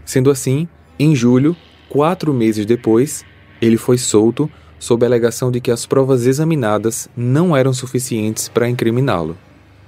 [0.05, 0.67] Sendo assim,
[0.99, 1.55] em julho,
[1.95, 3.25] quatro meses depois,
[3.63, 8.69] ele foi solto sob a alegação de que as provas examinadas não eram suficientes para
[8.69, 9.39] incriminá-lo.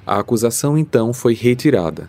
[0.07, 2.09] A acusação então foi retirada.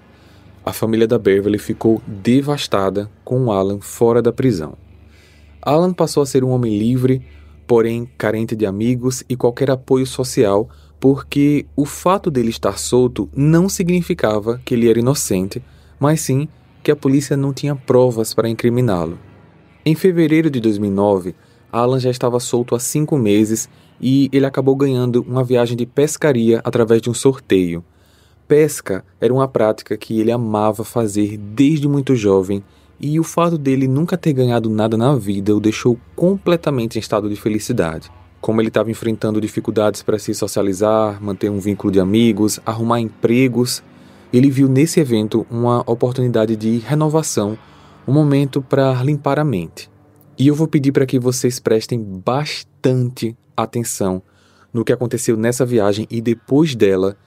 [0.64, 4.76] A família da Beverly ficou devastada com Alan fora da prisão.
[5.64, 7.24] Alan passou a ser um homem livre,
[7.66, 13.68] porém carente de amigos e qualquer apoio social, porque o fato dele estar solto não
[13.68, 15.60] significava que ele era inocente,
[16.00, 16.48] mas sim
[16.84, 19.18] que a polícia não tinha provas para incriminá-lo.
[19.88, 21.34] Em fevereiro de 2009,
[21.72, 23.70] Alan já estava solto há cinco meses
[24.02, 27.82] e ele acabou ganhando uma viagem de pescaria através de um sorteio.
[28.50, 32.62] Pesca era uma prática que ele amava fazer desde muito jovem
[33.00, 37.30] e o fato dele nunca ter ganhado nada na vida o deixou completamente em estado
[37.30, 38.12] de felicidade.
[38.42, 43.82] Como ele estava enfrentando dificuldades para se socializar, manter um vínculo de amigos, arrumar empregos,
[44.34, 47.58] ele viu nesse evento uma oportunidade de renovação,
[48.08, 49.90] um momento para limpar a mente.
[50.38, 54.22] E eu vou pedir para que vocês prestem bastante atenção
[54.72, 57.18] no que aconteceu nessa viagem e depois dela,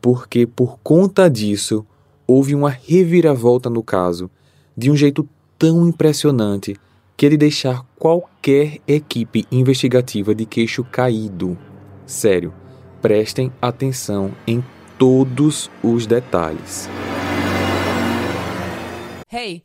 [0.00, 1.86] porque por conta disso
[2.26, 4.30] houve uma reviravolta no caso,
[4.76, 6.76] de um jeito tão impressionante
[7.16, 11.56] que ele deixar qualquer equipe investigativa de queixo caído.
[12.04, 12.52] Sério,
[13.00, 14.62] prestem atenção em
[14.98, 16.88] todos os detalhes.
[19.30, 19.64] Hey,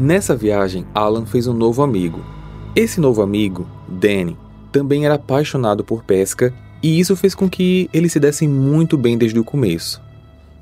[0.00, 2.24] Nessa viagem, Alan fez um novo amigo.
[2.74, 4.34] Esse novo amigo, Danny,
[4.72, 9.18] também era apaixonado por pesca e isso fez com que eles se dessem muito bem
[9.18, 10.00] desde o começo.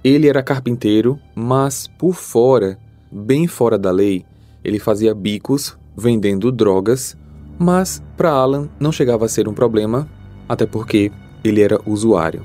[0.03, 2.77] Ele era carpinteiro, mas por fora,
[3.12, 4.24] bem fora da lei,
[4.64, 7.16] ele fazia bicos vendendo drogas,
[7.57, 10.09] mas para Alan não chegava a ser um problema,
[10.48, 11.12] até porque
[11.44, 12.43] ele era usuário.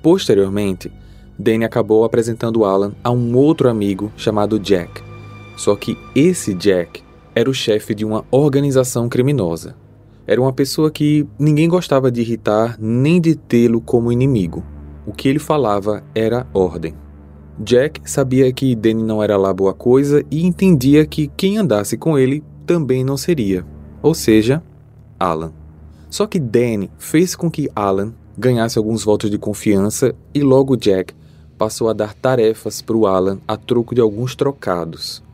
[0.00, 0.92] Posteriormente,
[1.36, 5.07] Danny acabou apresentando Alan a um outro amigo chamado Jack.
[5.58, 7.02] Só que esse Jack
[7.34, 9.74] era o chefe de uma organização criminosa.
[10.24, 14.64] Era uma pessoa que ninguém gostava de irritar nem de tê-lo como inimigo.
[15.04, 16.94] O que ele falava era ordem.
[17.58, 22.16] Jack sabia que Danny não era lá boa coisa e entendia que quem andasse com
[22.16, 23.66] ele também não seria,
[24.00, 24.62] ou seja,
[25.18, 25.52] Alan.
[26.08, 31.14] Só que Danny fez com que Alan ganhasse alguns votos de confiança e logo Jack
[31.56, 35.26] passou a dar tarefas para o Alan a troco de alguns trocados.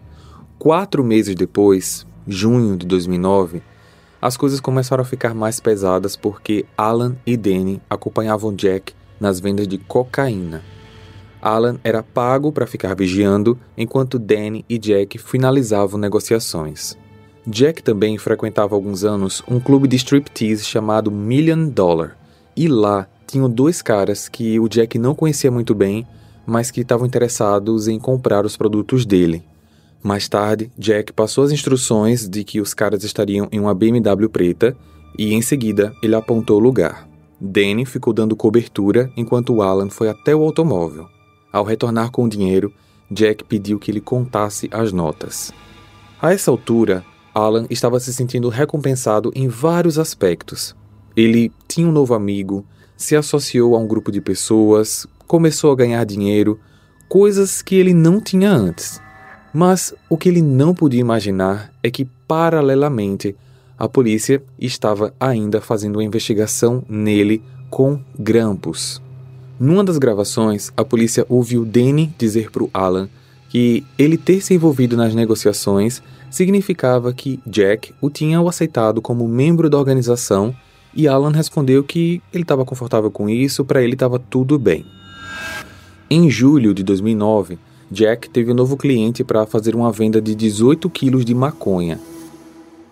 [0.59, 3.63] Quatro meses depois, junho de 2009,
[4.23, 9.69] as coisas começaram a ficar mais pesadas porque Alan e Danny acompanhavam Jack nas vendas
[9.69, 10.63] de cocaína.
[11.43, 16.97] Alan era pago para ficar vigiando, enquanto Danny e Jack finalizavam negociações.
[17.47, 22.17] Jack também frequentava há alguns anos um clube de striptease chamado Million Dollar,
[22.57, 26.07] e lá tinham dois caras que o Jack não conhecia muito bem,
[26.47, 29.45] mas que estavam interessados em comprar os produtos dele.
[30.05, 34.77] Mais tarde, Jack passou as instruções de que os caras estariam em uma BMW preta
[35.19, 37.09] e, em seguida, ele apontou o lugar.
[37.41, 41.09] Danny ficou dando cobertura enquanto Alan foi até o automóvel.
[41.51, 42.71] Ao retornar com o dinheiro,
[43.11, 45.51] Jack pediu que ele contasse as notas.
[46.21, 47.03] A essa altura,
[47.35, 50.77] Alan estava se sentindo recompensado em vários aspectos.
[51.17, 56.05] Ele tinha um novo amigo, se associou a um grupo de pessoas, começou a ganhar
[56.05, 56.61] dinheiro,
[57.09, 59.03] coisas que ele não tinha antes.
[59.55, 63.37] Mas o que ele não podia imaginar é que, paralelamente,
[63.79, 67.41] a polícia estava ainda fazendo uma investigação nele
[67.71, 69.01] com grampos.
[69.59, 73.09] Numa das gravações, a polícia ouviu Danny dizer para o Alan
[73.49, 79.71] que ele ter se envolvido nas negociações significava que Jack o tinha aceitado como membro
[79.71, 80.53] da organização
[80.93, 84.85] e Alan respondeu que ele estava confortável com isso, para ele estava tudo bem.
[86.11, 87.57] Em julho de 2009,
[87.91, 92.01] Jack teve um novo cliente para fazer uma venda de 18 quilos de maconha.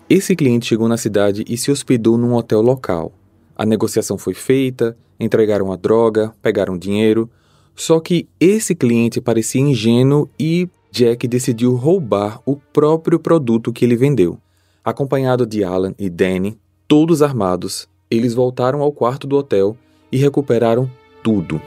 [0.09, 3.11] Esse cliente chegou na cidade e se hospedou num hotel local.
[3.55, 7.29] A negociação foi feita, entregaram a droga, pegaram dinheiro.
[7.75, 13.95] Só que esse cliente parecia ingênuo e Jack decidiu roubar o próprio produto que ele
[13.95, 14.37] vendeu.
[14.85, 19.75] Acompanhado de Alan e Danny, todos armados, eles voltaram ao quarto do hotel
[20.11, 20.87] e recuperaram
[21.23, 21.59] tudo.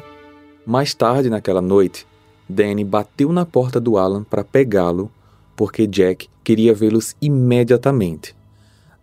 [0.64, 2.06] Mais tarde naquela noite,
[2.48, 5.10] Danny bateu na porta do Alan para pegá-lo,
[5.56, 8.34] porque Jack queria vê-los imediatamente.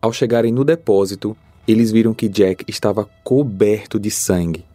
[0.01, 1.35] Ao chegarem no depósito,
[1.67, 4.65] eles viram que Jack estava coberto de sangue.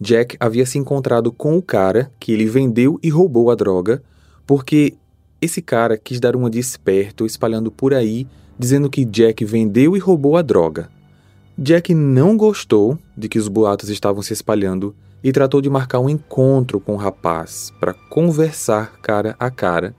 [0.00, 4.02] Jack havia se encontrado com o cara que ele vendeu e roubou a droga,
[4.46, 4.94] porque
[5.40, 8.26] esse cara quis dar uma de esperto espalhando por aí,
[8.58, 10.88] dizendo que Jack vendeu e roubou a droga.
[11.58, 16.08] Jack não gostou de que os boatos estavam se espalhando e tratou de marcar um
[16.08, 19.94] encontro com o rapaz para conversar cara a cara.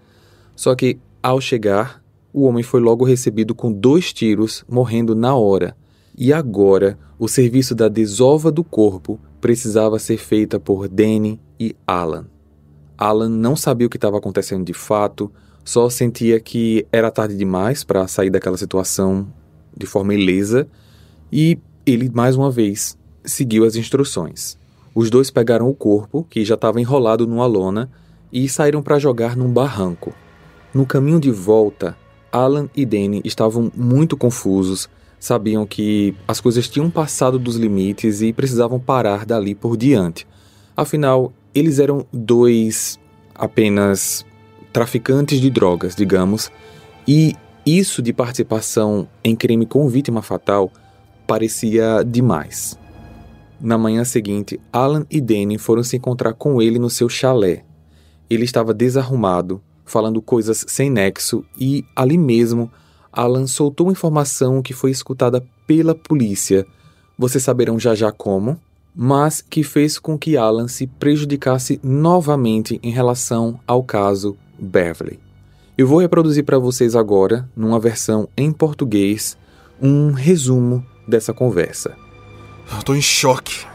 [0.56, 2.04] Só que, ao chegar,
[2.34, 5.76] o homem foi logo recebido com dois tiros, morrendo na hora.
[6.18, 12.28] E agora, o serviço da desova do corpo precisava ser feita por Danny e Alan.
[12.98, 15.32] Alan não sabia o que estava acontecendo de fato,
[15.64, 19.28] só sentia que era tarde demais para sair daquela situação
[19.76, 20.68] de forma ilesa
[21.32, 24.58] e ele, mais uma vez, seguiu as instruções.
[24.94, 27.90] Os dois pegaram o corpo, que já estava enrolado numa lona,
[28.32, 30.14] e saíram para jogar num barranco.
[30.74, 31.96] No caminho de volta,
[32.32, 34.90] Alan e Danny estavam muito confusos
[35.24, 40.28] sabiam que as coisas tinham passado dos limites e precisavam parar dali por diante.
[40.76, 43.00] Afinal, eles eram dois
[43.34, 44.26] apenas
[44.74, 46.52] traficantes de drogas, digamos,
[47.08, 50.70] e isso de participação em crime com vítima fatal
[51.26, 52.78] parecia demais.
[53.64, 57.64] Na manhã seguinte, Alan e Danny foram se encontrar com ele no seu chalé.
[58.30, 62.70] Ele estava desarrumado, falando coisas sem nexo e ali mesmo
[63.10, 66.68] Alan soltou informação que foi escutada pela polícia.
[67.18, 68.60] Vocês saberão já já como,
[68.94, 75.22] mas que fez com que Alan se prejudicasse novamente em relação ao caso Beverly.
[75.78, 79.38] Eu vou reproduzir para vocês agora, numa versão em português,
[79.82, 82.03] um resumo dessa conversa.
[82.72, 83.66] Eu tô em choque.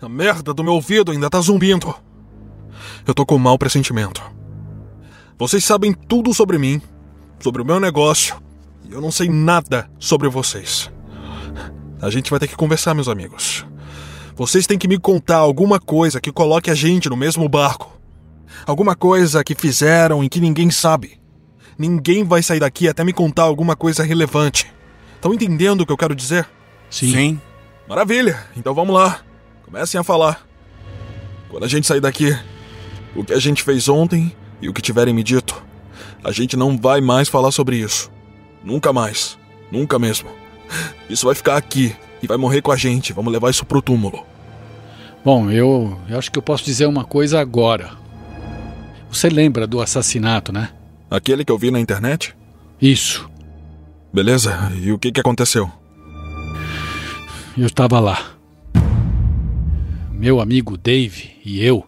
[0.00, 1.94] A merda do meu ouvido ainda tá zumbindo.
[3.06, 4.22] Eu tô com um mau pressentimento.
[5.38, 6.80] Vocês sabem tudo sobre mim,
[7.38, 8.36] sobre o meu negócio,
[8.90, 10.90] eu não sei nada sobre vocês.
[12.00, 13.64] A gente vai ter que conversar, meus amigos.
[14.34, 17.98] Vocês têm que me contar alguma coisa que coloque a gente no mesmo barco.
[18.66, 21.20] Alguma coisa que fizeram e que ninguém sabe.
[21.78, 24.66] Ninguém vai sair daqui até me contar alguma coisa relevante.
[25.14, 26.48] Estão entendendo o que eu quero dizer?
[26.90, 27.12] Sim.
[27.12, 27.40] Sim.
[27.90, 29.20] Maravilha, então vamos lá.
[29.64, 30.46] Comecem a falar.
[31.48, 32.32] Quando a gente sair daqui,
[33.16, 34.32] o que a gente fez ontem
[34.62, 35.60] e o que tiverem me dito,
[36.22, 38.08] a gente não vai mais falar sobre isso.
[38.62, 39.36] Nunca mais.
[39.72, 40.30] Nunca mesmo.
[41.08, 43.12] Isso vai ficar aqui e vai morrer com a gente.
[43.12, 44.24] Vamos levar isso pro túmulo.
[45.24, 47.90] Bom, eu, eu acho que eu posso dizer uma coisa agora.
[49.10, 50.68] Você lembra do assassinato, né?
[51.10, 52.36] Aquele que eu vi na internet?
[52.80, 53.28] Isso.
[54.14, 55.79] Beleza, e o que, que aconteceu?
[57.56, 58.36] Eu estava lá.
[60.12, 61.84] Meu amigo Dave e eu,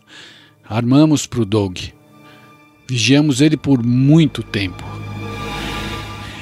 [0.73, 1.79] Armamos para o Doug.
[2.89, 4.83] Vigiamos ele por muito tempo.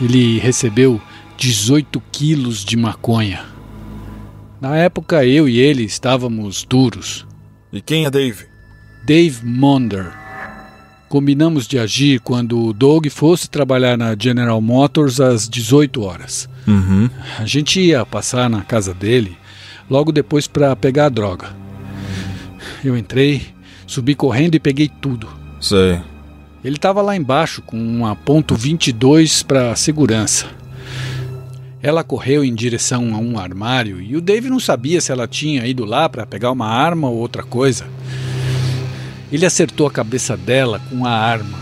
[0.00, 1.00] Ele recebeu
[1.36, 3.44] 18 quilos de maconha.
[4.60, 7.26] Na época, eu e ele estávamos duros.
[7.72, 8.46] E quem é Dave?
[9.04, 10.19] Dave Monder.
[11.10, 16.48] Combinamos de agir quando o Doug fosse trabalhar na General Motors às 18 horas.
[16.68, 17.10] Uhum.
[17.36, 19.36] A gente ia passar na casa dele
[19.90, 21.48] logo depois para pegar a droga.
[22.84, 23.42] Eu entrei,
[23.88, 25.26] subi correndo e peguei tudo.
[25.60, 25.98] Sei.
[26.62, 30.46] Ele estava lá embaixo com uma ponto .22 para segurança.
[31.82, 35.66] Ela correu em direção a um armário e o Dave não sabia se ela tinha
[35.66, 37.84] ido lá para pegar uma arma ou outra coisa.
[39.32, 41.58] Ele acertou a cabeça dela com a arma.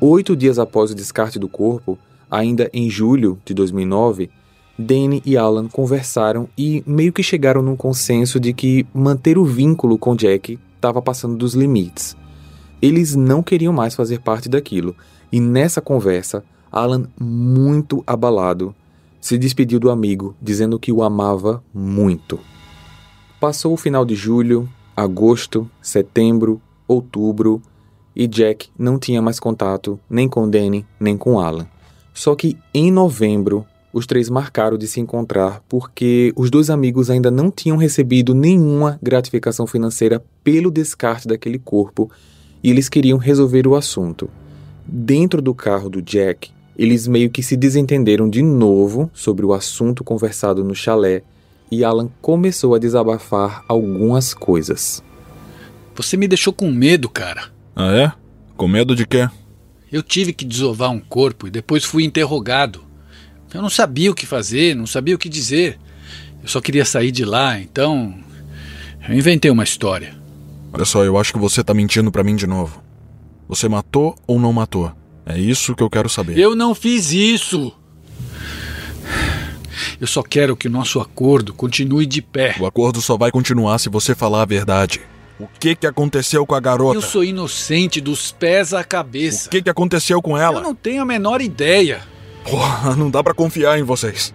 [0.00, 1.98] Oito dias após o descarte do corpo,
[2.30, 4.30] ainda em julho de 2009,
[4.78, 9.98] Danny e Alan conversaram e meio que chegaram num consenso de que manter o vínculo
[9.98, 12.16] com Jack estava passando dos limites.
[12.80, 14.94] Eles não queriam mais fazer parte daquilo,
[15.32, 18.74] e nessa conversa, Alan, muito abalado,
[19.20, 22.38] se despediu do amigo, dizendo que o amava muito.
[23.40, 24.68] Passou o final de julho,
[24.98, 27.62] agosto, setembro, outubro,
[28.16, 31.68] e Jack não tinha mais contato nem com Danny nem com Alan.
[32.12, 37.30] Só que em novembro, os três marcaram de se encontrar porque os dois amigos ainda
[37.30, 42.10] não tinham recebido nenhuma gratificação financeira pelo descarte daquele corpo
[42.60, 44.28] e eles queriam resolver o assunto.
[44.84, 50.02] Dentro do carro do Jack, eles meio que se desentenderam de novo sobre o assunto
[50.02, 51.22] conversado no chalé
[51.70, 55.02] e Alan começou a desabafar algumas coisas.
[55.94, 57.50] Você me deixou com medo, cara.
[57.74, 58.12] Ah, é?
[58.56, 59.28] Com medo de quê?
[59.90, 62.84] Eu tive que desovar um corpo e depois fui interrogado.
[63.52, 65.78] Eu não sabia o que fazer, não sabia o que dizer.
[66.42, 68.14] Eu só queria sair de lá, então.
[69.08, 70.14] Eu inventei uma história.
[70.72, 72.82] Olha só, eu acho que você tá mentindo para mim de novo.
[73.48, 74.92] Você matou ou não matou?
[75.24, 76.38] É isso que eu quero saber.
[76.38, 77.72] Eu não fiz isso!
[80.00, 82.56] Eu só quero que o nosso acordo continue de pé.
[82.58, 85.00] O acordo só vai continuar se você falar a verdade.
[85.38, 86.96] O que que aconteceu com a garota?
[86.96, 89.46] Eu sou inocente dos pés à cabeça.
[89.46, 90.58] O que que aconteceu com ela?
[90.58, 92.02] Eu não tenho a menor ideia.
[92.44, 94.34] Porra, não dá para confiar em vocês.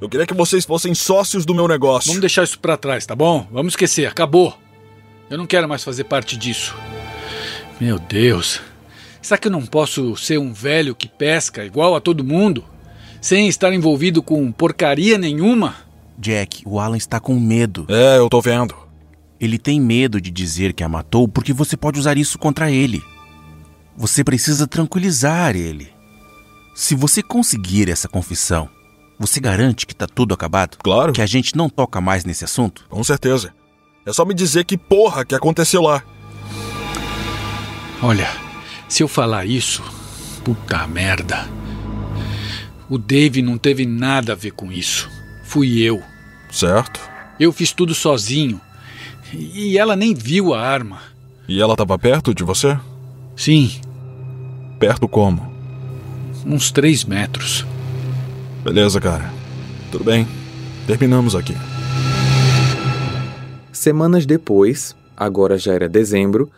[0.00, 2.08] Eu queria que vocês fossem sócios do meu negócio.
[2.08, 3.46] Vamos deixar isso para trás, tá bom?
[3.52, 4.56] Vamos esquecer, acabou.
[5.28, 6.74] Eu não quero mais fazer parte disso.
[7.80, 8.60] Meu Deus.
[9.22, 12.64] Será que eu não posso ser um velho que pesca igual a todo mundo?
[13.20, 15.74] Sem estar envolvido com porcaria nenhuma?
[16.18, 17.86] Jack, o Alan está com medo.
[17.88, 18.74] É, eu tô vendo.
[19.38, 23.02] Ele tem medo de dizer que a matou porque você pode usar isso contra ele.
[23.96, 25.92] Você precisa tranquilizar ele.
[26.74, 28.68] Se você conseguir essa confissão,
[29.18, 30.78] você garante que tá tudo acabado?
[30.82, 31.12] Claro.
[31.12, 32.86] Que a gente não toca mais nesse assunto?
[32.88, 33.52] Com certeza.
[34.06, 36.02] É só me dizer que porra que aconteceu lá.
[38.02, 38.28] Olha,
[38.88, 39.82] se eu falar isso,
[40.42, 41.59] puta merda.
[42.90, 45.08] O Dave não teve nada a ver com isso.
[45.44, 46.02] Fui eu.
[46.50, 47.00] Certo.
[47.38, 48.60] Eu fiz tudo sozinho.
[49.32, 50.98] E ela nem viu a arma.
[51.48, 52.76] E ela tava perto de você?
[53.36, 53.70] Sim,
[54.80, 55.50] Perto como?
[56.46, 57.66] uns três metros.
[58.64, 59.30] Beleza, cara.
[59.92, 60.26] Tudo bem.
[60.86, 61.54] Terminamos aqui.
[63.70, 66.50] Semanas depois, agora já era dezembro,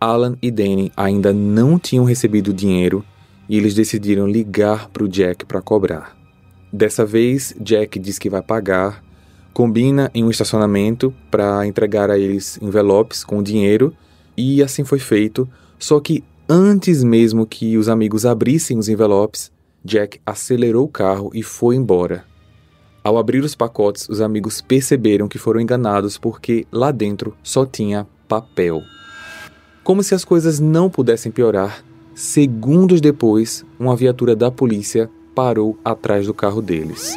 [0.00, 3.04] Alan e Danny ainda não tinham recebido o dinheiro
[3.48, 6.16] e eles decidiram ligar para o Jack para cobrar.
[6.72, 9.02] Dessa vez, Jack diz que vai pagar,
[9.54, 13.94] combina em um estacionamento para entregar a eles envelopes com dinheiro
[14.36, 15.48] e assim foi feito.
[15.78, 19.50] Só que antes mesmo que os amigos abrissem os envelopes,
[19.84, 22.24] Jack acelerou o carro e foi embora.
[23.02, 28.06] Ao abrir os pacotes, os amigos perceberam que foram enganados porque lá dentro só tinha
[28.28, 28.82] papel.
[29.82, 31.82] Como se as coisas não pudessem piorar,
[32.18, 37.16] segundos depois, uma viatura da polícia parou atrás do carro deles.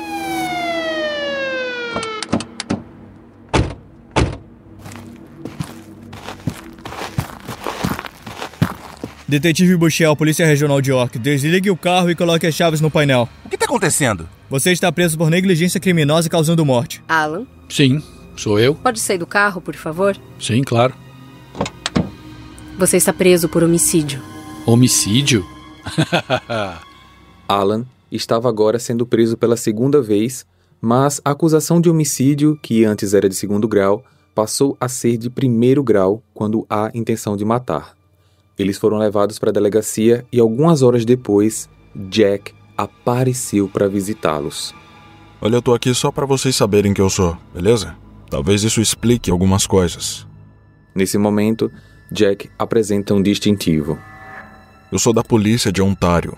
[9.28, 13.28] Detetive Bushel, Polícia Regional de York, desligue o carro e coloque as chaves no painel.
[13.43, 14.30] O que está acontecendo?
[14.49, 17.02] Você está preso por negligência criminosa causando morte.
[17.08, 18.04] Alan, Sim,
[18.36, 18.76] sou eu.
[18.76, 20.16] pode sair do carro, por favor?
[20.39, 20.93] Sim, claro.
[22.78, 24.22] Você está preso por homicídio.
[24.66, 25.45] Homicídio?
[27.47, 30.45] Alan estava agora sendo preso pela segunda vez,
[30.80, 34.03] mas a acusação de homicídio, que antes era de segundo grau,
[34.36, 37.95] passou a ser de primeiro grau quando há intenção de matar.
[38.57, 41.68] Eles foram levados para a delegacia e algumas horas depois,
[42.09, 44.76] Jack apareceu para visitá-los.
[45.41, 47.95] Olha, eu tô aqui só para vocês saberem que eu sou, beleza?
[48.30, 50.28] Talvez isso explique algumas coisas.
[50.93, 51.72] Nesse momento,
[52.12, 53.97] Jack apresenta um distintivo.
[54.92, 56.38] Eu sou da polícia de Ontário.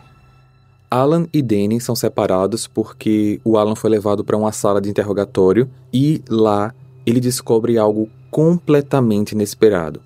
[0.89, 5.68] Alan e Danny são separados porque o Alan foi levado para uma sala de interrogatório
[5.91, 6.72] e lá
[7.04, 10.01] ele descobre algo completamente inesperado.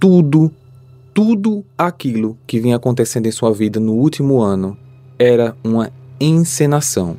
[0.00, 0.50] Tudo,
[1.14, 4.76] tudo aquilo que vinha acontecendo em sua vida no último ano
[5.16, 7.16] era uma encenação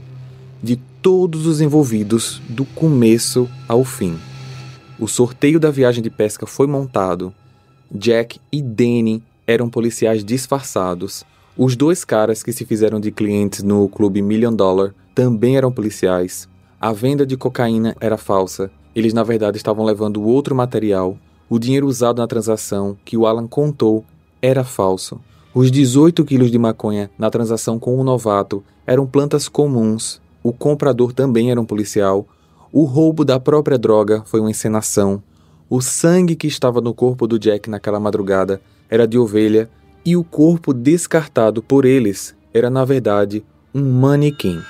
[0.62, 4.20] de todos os envolvidos do começo ao fim.
[5.00, 7.34] O sorteio da viagem de pesca foi montado.
[7.90, 11.24] Jack e Danny eram policiais disfarçados.
[11.58, 16.48] Os dois caras que se fizeram de clientes no clube Million Dollar também eram policiais.
[16.80, 18.72] A venda de cocaína era falsa.
[18.96, 21.18] Eles, na verdade, estavam levando outro material.
[21.50, 24.06] O dinheiro usado na transação, que o Alan contou,
[24.42, 25.20] era falso.
[25.54, 30.22] Os 18 quilos de maconha na transação com o novato eram plantas comuns.
[30.42, 32.26] O comprador também era um policial.
[32.72, 35.22] O roubo da própria droga foi uma encenação.
[35.70, 38.62] O sangue que estava no corpo do Jack naquela madrugada
[38.92, 39.70] era de ovelha
[40.06, 44.62] e o corpo descartado por eles era, na verdade, um manequim.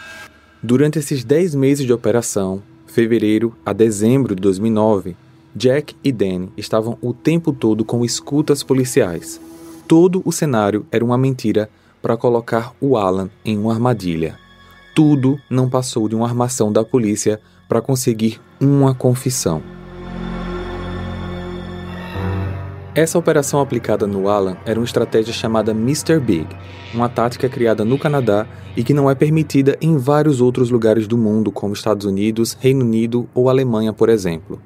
[0.62, 5.16] Durante esses 10 meses de operação, fevereiro a dezembro de 2009,
[5.56, 9.42] Jack e Danny estavam o tempo todo com escutas policiais.
[9.88, 11.68] Todo o cenário era uma mentira
[12.02, 14.38] para colocar o Alan em uma armadilha.
[14.94, 19.81] Tudo não passou de uma armação da polícia para conseguir uma confissão.
[22.94, 26.20] Essa operação aplicada no Alan era uma estratégia chamada Mr.
[26.20, 26.48] Big,
[26.94, 31.18] uma tática criada no Canadá e que não é permitida em vários outros lugares do
[31.18, 34.62] mundo, como Estados Unidos, Reino Unido ou Alemanha, por exemplo.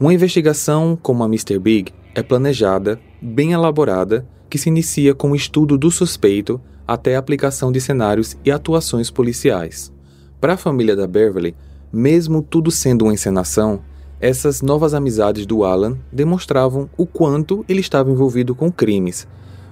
[0.00, 1.56] Uma investigação como a Mr.
[1.60, 7.20] Big é planejada, bem elaborada, que se inicia com o estudo do suspeito até a
[7.20, 9.92] aplicação de cenários e atuações policiais.
[10.40, 11.54] Para a família da Beverly,
[11.92, 13.82] mesmo tudo sendo uma encenação,
[14.20, 19.28] essas novas amizades do Alan demonstravam o quanto ele estava envolvido com crimes,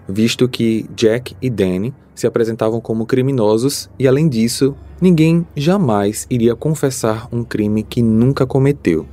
[0.08, 6.54] visto que Jack e Danny se apresentavam como criminosos e, além disso, ninguém jamais iria
[6.54, 9.06] confessar um crime que nunca cometeu.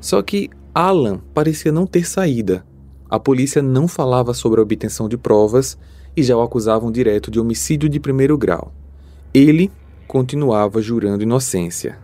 [0.00, 2.64] Só que Alan parecia não ter saída.
[3.08, 5.78] A polícia não falava sobre a obtenção de provas
[6.16, 8.72] e já o acusavam direto de homicídio de primeiro grau.
[9.32, 9.70] Ele
[10.08, 11.98] continuava jurando inocência.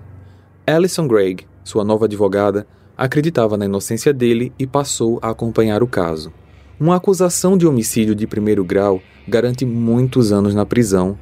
[0.66, 2.66] Alison Gregg sua nova advogada,
[2.96, 6.32] acreditava na inocência dele e passou a acompanhar o caso.
[6.78, 11.16] Uma acusação de homicídio de primeiro grau garante muitos anos na prisão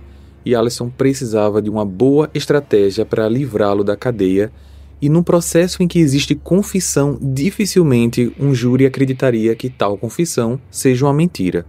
[0.45, 4.51] e Allison precisava de uma boa estratégia para livrá-lo da cadeia.
[5.01, 11.05] E num processo em que existe confissão, dificilmente um júri acreditaria que tal confissão seja
[11.05, 11.67] uma mentira.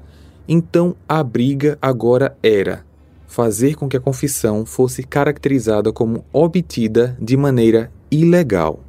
[0.47, 2.85] Então a briga agora era
[3.27, 8.83] fazer com que a confissão fosse caracterizada como obtida de maneira ilegal.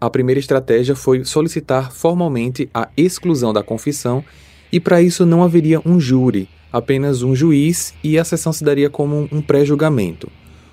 [0.00, 4.24] A primeira estratégia foi solicitar formalmente a exclusão da confissão,
[4.72, 8.90] e para isso não haveria um júri, apenas um juiz, e a sessão se daria
[8.90, 10.28] como um pré-julgamento.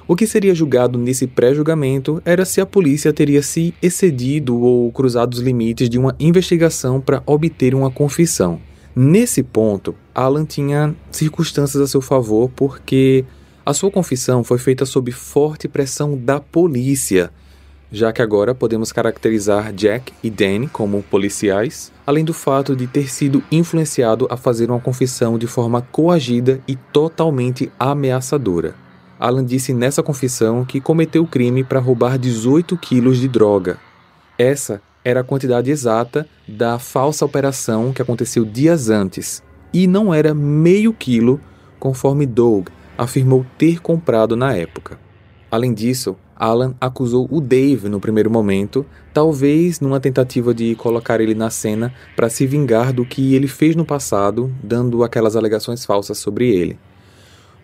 [0.08, 5.34] O que seria julgado nesse pré-julgamento era se a polícia teria se excedido ou cruzado
[5.34, 8.60] os limites de uma investigação para obter uma confissão.
[8.94, 13.24] Nesse ponto, Alan tinha circunstâncias a seu favor porque
[13.66, 17.32] a sua confissão foi feita sob forte pressão da polícia,
[17.92, 23.10] já que agora podemos caracterizar Jack e Danny como policiais, além do fato de ter
[23.10, 28.76] sido influenciado a fazer uma confissão de forma coagida e totalmente ameaçadora.
[29.20, 33.78] Alan disse nessa confissão que cometeu o crime para roubar 18 quilos de droga.
[34.38, 40.34] Essa era a quantidade exata da falsa operação que aconteceu dias antes, e não era
[40.34, 41.40] meio quilo,
[41.80, 45.00] conforme Doug afirmou ter comprado na época.
[45.52, 51.36] Além disso, Alan acusou o Dave no primeiro momento, talvez numa tentativa de colocar ele
[51.36, 56.18] na cena para se vingar do que ele fez no passado, dando aquelas alegações falsas
[56.18, 56.80] sobre ele.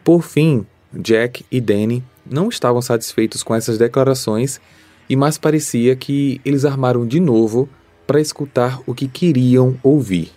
[0.03, 4.59] Por fim, Jack e Danny não estavam satisfeitos com essas declarações
[5.09, 7.69] e mais parecia que eles armaram de novo
[8.05, 10.31] para escutar o que queriam ouvir.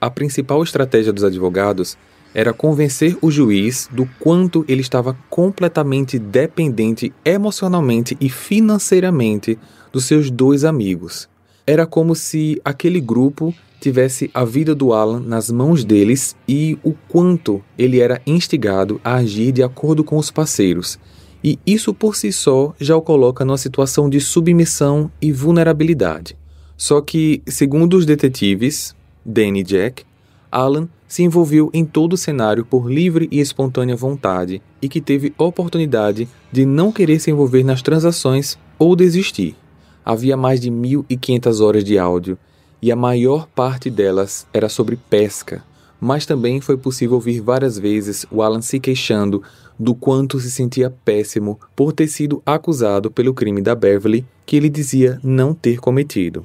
[0.00, 1.98] A principal estratégia dos advogados
[2.36, 9.58] era convencer o juiz do quanto ele estava completamente dependente emocionalmente e financeiramente
[9.90, 11.30] dos seus dois amigos.
[11.66, 16.92] Era como se aquele grupo tivesse a vida do Alan nas mãos deles e o
[17.08, 20.98] quanto ele era instigado a agir de acordo com os parceiros.
[21.42, 26.36] E isso por si só já o coloca numa situação de submissão e vulnerabilidade.
[26.76, 30.04] Só que, segundo os detetives, Danny e Jack,
[30.52, 35.32] Alan se envolveu em todo o cenário por livre e espontânea vontade e que teve
[35.38, 39.56] oportunidade de não querer se envolver nas transações ou desistir.
[40.04, 42.38] Havia mais de 1.500 horas de áudio
[42.80, 45.64] e a maior parte delas era sobre pesca,
[46.00, 49.42] mas também foi possível ouvir várias vezes o Alan se queixando
[49.78, 54.68] do quanto se sentia péssimo por ter sido acusado pelo crime da Beverly que ele
[54.68, 56.44] dizia não ter cometido.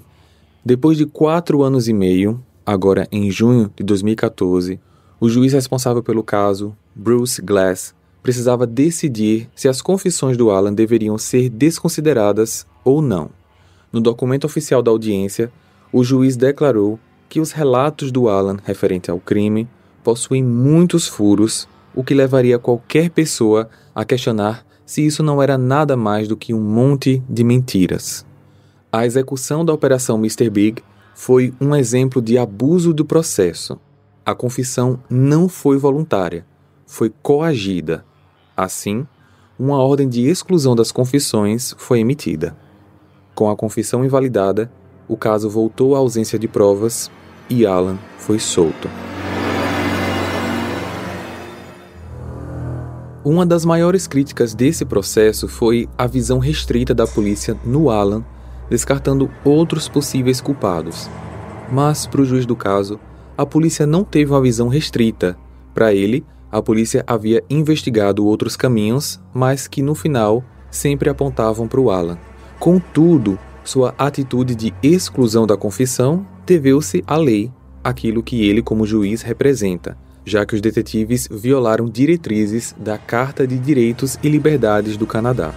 [0.63, 4.79] Depois de quatro anos e meio, agora em junho de 2014,
[5.19, 7.93] o juiz responsável pelo caso, Bruce Glass,
[8.23, 13.29] precisava decidir se as confissões do Alan deveriam ser desconsideradas ou não.
[13.91, 15.51] No documento oficial da audiência,
[15.91, 19.67] o juiz declarou que os relatos do Alan referente ao crime
[20.03, 25.95] possuem muitos furos, o que levaria qualquer pessoa a questionar se isso não era nada
[25.95, 28.25] mais do que um monte de mentiras.
[28.91, 30.49] A execução da Operação Mr.
[30.49, 30.83] Big
[31.13, 33.79] foi um exemplo de abuso do processo.
[34.25, 36.45] A confissão não foi voluntária,
[36.85, 38.05] foi coagida.
[38.55, 39.05] Assim,
[39.57, 42.57] uma ordem de exclusão das confissões foi emitida.
[43.33, 44.71] Com a confissão invalidada,
[45.07, 47.11] o caso voltou à ausência de provas
[47.49, 48.89] e Alan foi solto.
[53.23, 58.25] Uma das maiores críticas desse processo foi a visão restrita da polícia no Alan,
[58.71, 61.09] descartando outros possíveis culpados.
[61.69, 62.97] Mas, para o juiz do caso,
[63.37, 65.37] a polícia não teve uma visão restrita.
[65.73, 71.81] Para ele, a polícia havia investigado outros caminhos, mas que no final sempre apontavam para
[71.81, 72.17] o Alan.
[72.61, 77.51] Contudo, sua atitude de exclusão da confissão deveu-se à lei,
[77.83, 83.57] aquilo que ele, como juiz, representa, já que os detetives violaram diretrizes da Carta de
[83.59, 85.53] Direitos e Liberdades do Canadá.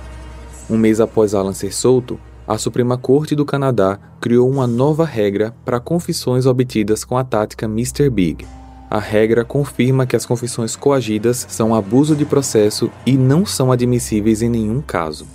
[0.69, 5.55] Um mês após Alan ser solto, a Suprema Corte do Canadá criou uma nova regra
[5.65, 8.11] para confissões obtidas com a tática Mr.
[8.11, 8.47] Big.
[8.91, 14.43] A regra confirma que as confissões coagidas são abuso de processo e não são admissíveis
[14.43, 15.27] em nenhum caso.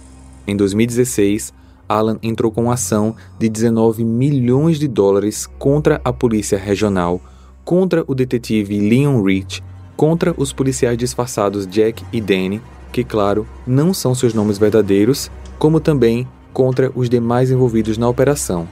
[0.45, 1.51] Em 2016,
[1.88, 7.20] Alan entrou com ação de 19 milhões de dólares contra a polícia regional,
[7.66, 9.64] contra o detetive Leon Rich,
[9.97, 15.80] contra os policiais disfarçados Jack e Danny, que, claro, não são seus nomes verdadeiros, como
[15.80, 18.68] também contra os demais envolvidos na operação.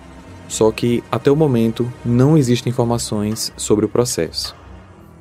[0.47, 4.55] Só que, até o momento, não existem informações sobre o processo.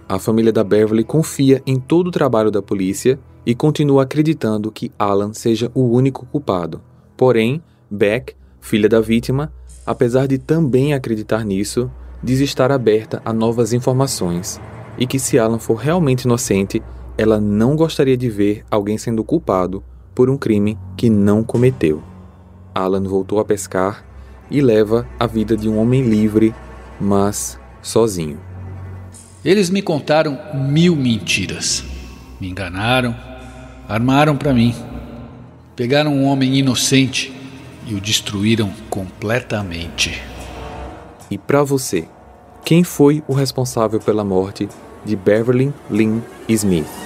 [0.09, 4.93] A família da Beverly confia em todo o trabalho da polícia e continua acreditando que
[4.99, 6.81] Alan seja o único culpado.
[7.17, 9.53] Porém, Beck, filha da vítima,
[9.85, 11.91] apesar de também acreditar nisso,
[12.23, 14.61] diz estar aberta a novas informações
[14.99, 16.83] e que se Alan for realmente inocente,
[17.19, 19.83] ela não gostaria de ver alguém sendo culpado
[20.15, 22.03] por um crime que não cometeu.
[22.77, 24.05] Alan voltou a pescar
[24.51, 26.55] e leva a vida de um homem livre,
[27.01, 28.39] mas sozinho.
[29.43, 31.83] Eles me contaram mil mentiras.
[32.39, 33.17] Me enganaram,
[33.89, 34.75] armaram para mim.
[35.75, 37.33] Pegaram um homem inocente
[37.87, 40.21] e o destruíram completamente.
[41.31, 42.07] E para você,
[42.63, 44.69] quem foi o responsável pela morte
[45.05, 47.06] de Beverly Lynn Smith?